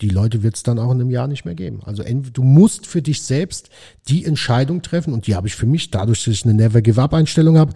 [0.02, 1.80] die Leute wird es dann auch in einem Jahr nicht mehr geben.
[1.84, 3.70] Also du musst für dich selbst
[4.08, 7.00] die Entscheidung treffen und die habe ich für mich, dadurch, dass ich eine Never Give
[7.00, 7.72] Up Einstellung habe,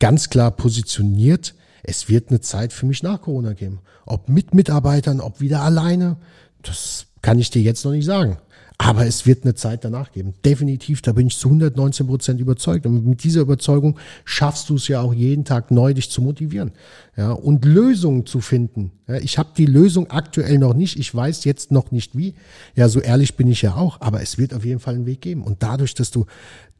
[0.00, 1.54] ganz klar positioniert.
[1.84, 3.78] Es wird eine Zeit für mich nach Corona geben.
[4.04, 6.16] Ob mit Mitarbeitern, ob wieder alleine,
[6.62, 8.38] das kann ich dir jetzt noch nicht sagen.
[8.82, 10.32] Aber es wird eine Zeit danach geben.
[10.42, 12.86] Definitiv, da bin ich zu 119 Prozent überzeugt.
[12.86, 16.72] Und mit dieser Überzeugung schaffst du es ja auch jeden Tag neu, dich zu motivieren.
[17.14, 18.92] Ja, und Lösungen zu finden.
[19.06, 20.98] Ja, ich habe die Lösung aktuell noch nicht.
[20.98, 22.32] Ich weiß jetzt noch nicht wie.
[22.74, 24.00] Ja, so ehrlich bin ich ja auch.
[24.00, 25.42] Aber es wird auf jeden Fall einen Weg geben.
[25.42, 26.24] Und dadurch, dass du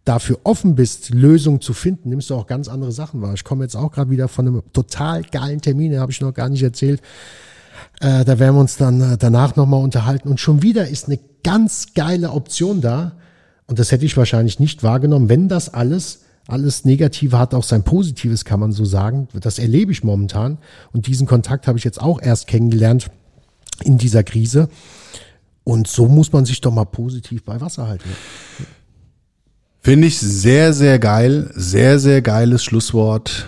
[0.07, 3.34] dafür offen bist, Lösungen zu finden, nimmst du auch ganz andere Sachen wahr.
[3.34, 6.32] Ich komme jetzt auch gerade wieder von einem total geilen Termin, den habe ich noch
[6.32, 7.03] gar nicht erzählt.
[8.01, 10.28] Äh, da werden wir uns dann äh, danach nochmal unterhalten.
[10.28, 13.12] Und schon wieder ist eine ganz geile Option da.
[13.66, 17.84] Und das hätte ich wahrscheinlich nicht wahrgenommen, wenn das alles, alles Negative hat auch sein
[17.84, 19.28] Positives, kann man so sagen.
[19.41, 20.59] Das erlebe ich momentan.
[20.93, 23.11] Und diesen Kontakt habe ich jetzt auch erst kennengelernt
[23.84, 24.68] in dieser Krise.
[25.64, 28.09] Und so muss man sich doch mal positiv bei Wasser halten.
[29.82, 31.51] Finde ich sehr, sehr geil.
[31.55, 33.47] Sehr, sehr geiles Schlusswort.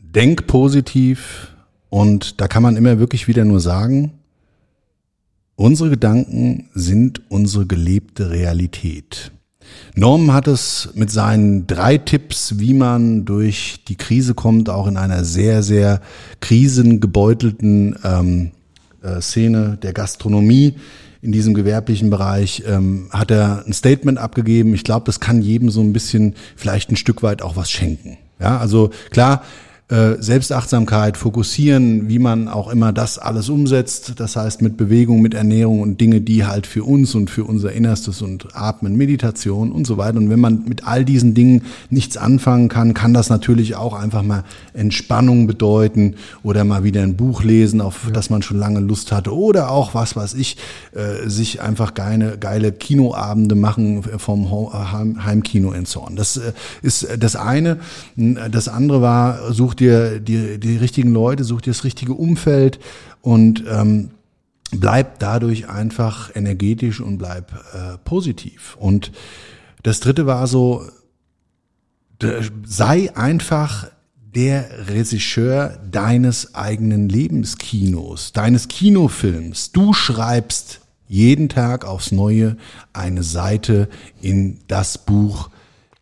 [0.00, 1.53] Denk positiv.
[1.94, 4.12] Und da kann man immer wirklich wieder nur sagen,
[5.56, 9.30] Unsere Gedanken sind unsere gelebte Realität.
[9.94, 14.96] Norm hat es mit seinen drei Tipps, wie man durch die Krise kommt, auch in
[14.96, 16.00] einer sehr, sehr
[16.40, 18.50] krisengebeutelten ähm,
[19.02, 20.74] äh, Szene der Gastronomie
[21.22, 24.74] in diesem gewerblichen Bereich, ähm, hat er ein Statement abgegeben.
[24.74, 28.18] Ich glaube, das kann jedem so ein bisschen vielleicht ein Stück weit auch was schenken.
[28.40, 29.44] Ja, also klar,
[29.90, 34.14] äh, Selbstachtsamkeit, fokussieren, wie man auch immer das alles umsetzt.
[34.16, 37.70] Das heißt mit Bewegung, mit Ernährung und Dinge, die halt für uns und für unser
[37.72, 40.16] Innerstes und Atmen, Meditation und so weiter.
[40.16, 44.22] Und wenn man mit all diesen Dingen nichts anfangen kann, kann das natürlich auch einfach
[44.22, 48.12] mal Entspannung bedeuten oder mal wieder ein Buch lesen, auf ja.
[48.12, 50.56] das man schon lange Lust hatte oder auch was weiß ich,
[50.92, 54.48] äh, sich einfach geile, geile Kinoabende machen vom
[55.22, 56.16] Heimkino in Zorn.
[56.16, 57.80] Das äh, ist das eine.
[58.16, 62.78] Das andere war, such such dir die, die richtigen Leute, such dir das richtige Umfeld
[63.22, 64.10] und ähm,
[64.70, 68.76] bleib dadurch einfach energetisch und bleib äh, positiv.
[68.78, 69.12] Und
[69.82, 70.84] das dritte war so,
[72.64, 73.88] sei einfach
[74.34, 79.72] der Regisseur deines eigenen Lebenskinos, deines Kinofilms.
[79.72, 82.56] Du schreibst jeden Tag aufs Neue
[82.92, 83.88] eine Seite
[84.22, 85.50] in das Buch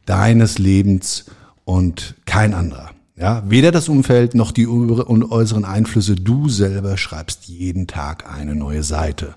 [0.06, 1.26] deines Lebens
[1.64, 2.91] und kein anderer.
[3.14, 6.16] Ja, weder das Umfeld noch die äußeren Einflüsse.
[6.16, 9.34] Du selber schreibst jeden Tag eine neue Seite.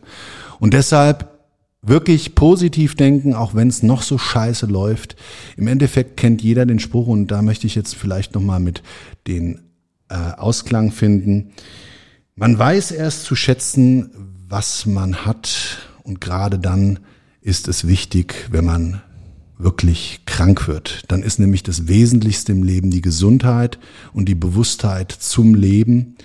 [0.59, 1.35] Und deshalb
[1.81, 5.15] wirklich positiv denken, auch wenn es noch so scheiße läuft.
[5.55, 8.81] Im Endeffekt kennt jeder den Spruch und da möchte ich jetzt vielleicht nochmal mit
[9.27, 9.61] den
[10.09, 11.51] äh, Ausklang finden.
[12.35, 14.09] Man weiß erst zu schätzen,
[14.47, 16.99] was man hat und gerade dann
[17.41, 19.01] ist es wichtig, wenn man
[19.57, 21.03] wirklich krank wird.
[21.07, 23.79] Dann ist nämlich das Wesentlichste im Leben die Gesundheit
[24.13, 26.15] und die Bewusstheit zum Leben.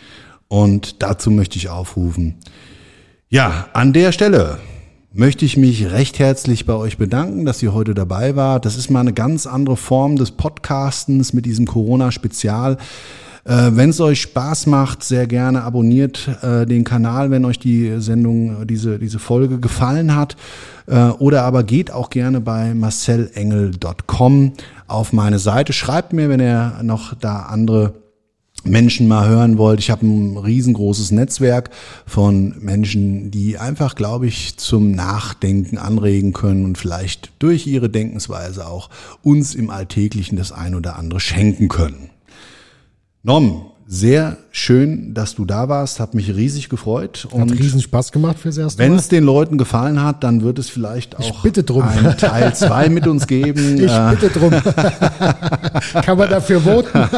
[0.49, 2.37] Und dazu möchte ich aufrufen.
[3.29, 4.59] Ja, an der Stelle
[5.13, 8.65] möchte ich mich recht herzlich bei euch bedanken, dass ihr heute dabei wart.
[8.65, 12.79] Das ist mal eine ganz andere Form des Podcastens mit diesem Corona-Spezial.
[13.45, 18.01] Äh, wenn es euch Spaß macht, sehr gerne abonniert äh, den Kanal, wenn euch die
[18.01, 20.37] Sendung, diese, diese Folge gefallen hat.
[20.87, 24.53] Äh, oder aber geht auch gerne bei marcelengel.com
[24.89, 25.73] auf meine Seite.
[25.73, 27.95] Schreibt mir, wenn ihr noch da andere
[28.65, 29.81] Menschen mal hören wollt.
[29.81, 31.71] Ich habe ein riesengroßes Netzwerk
[32.07, 38.67] von Menschen, die einfach, glaube ich, zum Nachdenken anregen können und vielleicht durch ihre Denkensweise
[38.67, 38.91] auch
[39.23, 42.11] uns im Alltäglichen das ein oder andere schenken können.
[43.23, 45.99] Norm, sehr schön, dass du da warst.
[46.01, 47.27] Hat mich riesig gefreut.
[47.33, 48.89] Und Hat riesen Spaß gemacht fürs erste Mal.
[48.89, 53.07] Wenn es den Leuten gefallen hat, dann wird es vielleicht auch einen Teil zwei mit
[53.07, 53.79] uns geben.
[53.81, 54.51] Ich äh, bitte drum.
[56.03, 56.99] Kann man dafür voten?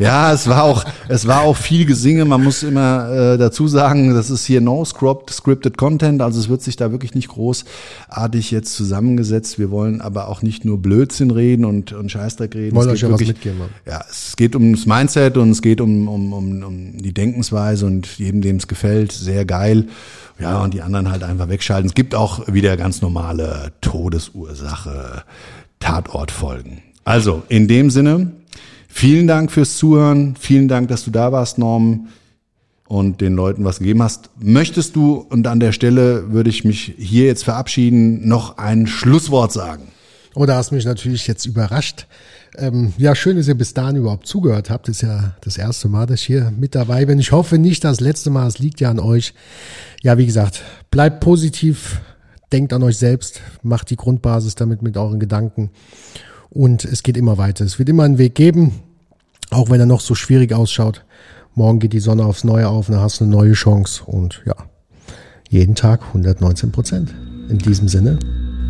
[0.00, 2.24] ja, es war auch, es war auch viel Gesinge.
[2.24, 6.22] Man muss immer äh, dazu sagen, das ist hier no script, scripted Content.
[6.22, 9.58] Also es wird sich da wirklich nicht großartig jetzt zusammengesetzt.
[9.58, 12.76] Wir wollen aber auch nicht nur Blödsinn reden und, und Scheißdreck reden.
[12.76, 13.58] Wollen euch ja wirklich, was mitgeben.
[13.58, 13.68] Mann.
[13.86, 17.86] Ja, es geht ums Mindset und es geht um um, um, um, um die Denkensweise
[17.86, 19.86] und jedem, dem es gefällt, sehr geil.
[20.38, 21.88] Ja, und die anderen halt einfach wegschalten.
[21.88, 25.24] Es gibt auch wieder ganz normale Todesursache,
[25.80, 26.78] Tatortfolgen.
[27.04, 28.32] Also, in dem Sinne,
[28.90, 30.36] vielen Dank fürs Zuhören.
[30.38, 32.08] Vielen Dank, dass du da warst, Norm,
[32.90, 34.30] und den Leuten was gegeben hast.
[34.40, 39.52] Möchtest du, und an der Stelle würde ich mich hier jetzt verabschieden, noch ein Schlusswort
[39.52, 39.84] sagen?
[40.34, 42.06] Oh, da hast mich natürlich jetzt überrascht.
[42.58, 44.88] Ähm, ja, schön, dass ihr bis dahin überhaupt zugehört habt.
[44.88, 47.18] Das ist ja das erste Mal, dass ich hier mit dabei bin.
[47.18, 48.48] Ich hoffe nicht das letzte Mal.
[48.48, 49.34] Es liegt ja an euch.
[50.02, 52.00] Ja, wie gesagt, bleibt positiv.
[52.52, 53.40] Denkt an euch selbst.
[53.62, 55.70] Macht die Grundbasis damit mit euren Gedanken.
[56.50, 57.64] Und es geht immer weiter.
[57.64, 58.72] Es wird immer einen Weg geben.
[59.50, 61.04] Auch wenn er noch so schwierig ausschaut.
[61.54, 62.88] Morgen geht die Sonne aufs Neue auf.
[62.88, 64.02] Dann hast du eine neue Chance.
[64.04, 64.54] Und ja,
[65.48, 67.14] jeden Tag 119 Prozent.
[67.48, 68.18] In diesem Sinne.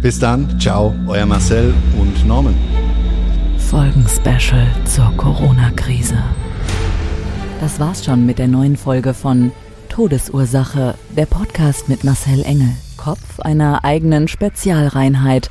[0.03, 0.59] Bis dann.
[0.59, 0.95] Ciao.
[1.07, 2.55] Euer Marcel und Norman.
[3.59, 6.19] Folgen-Special zur Corona-Krise.
[7.61, 9.53] Das war's schon mit der neuen Folge von
[9.91, 15.51] Todesursache, der Podcast mit Marcel Engel, Kopf einer eigenen Spezialreinheit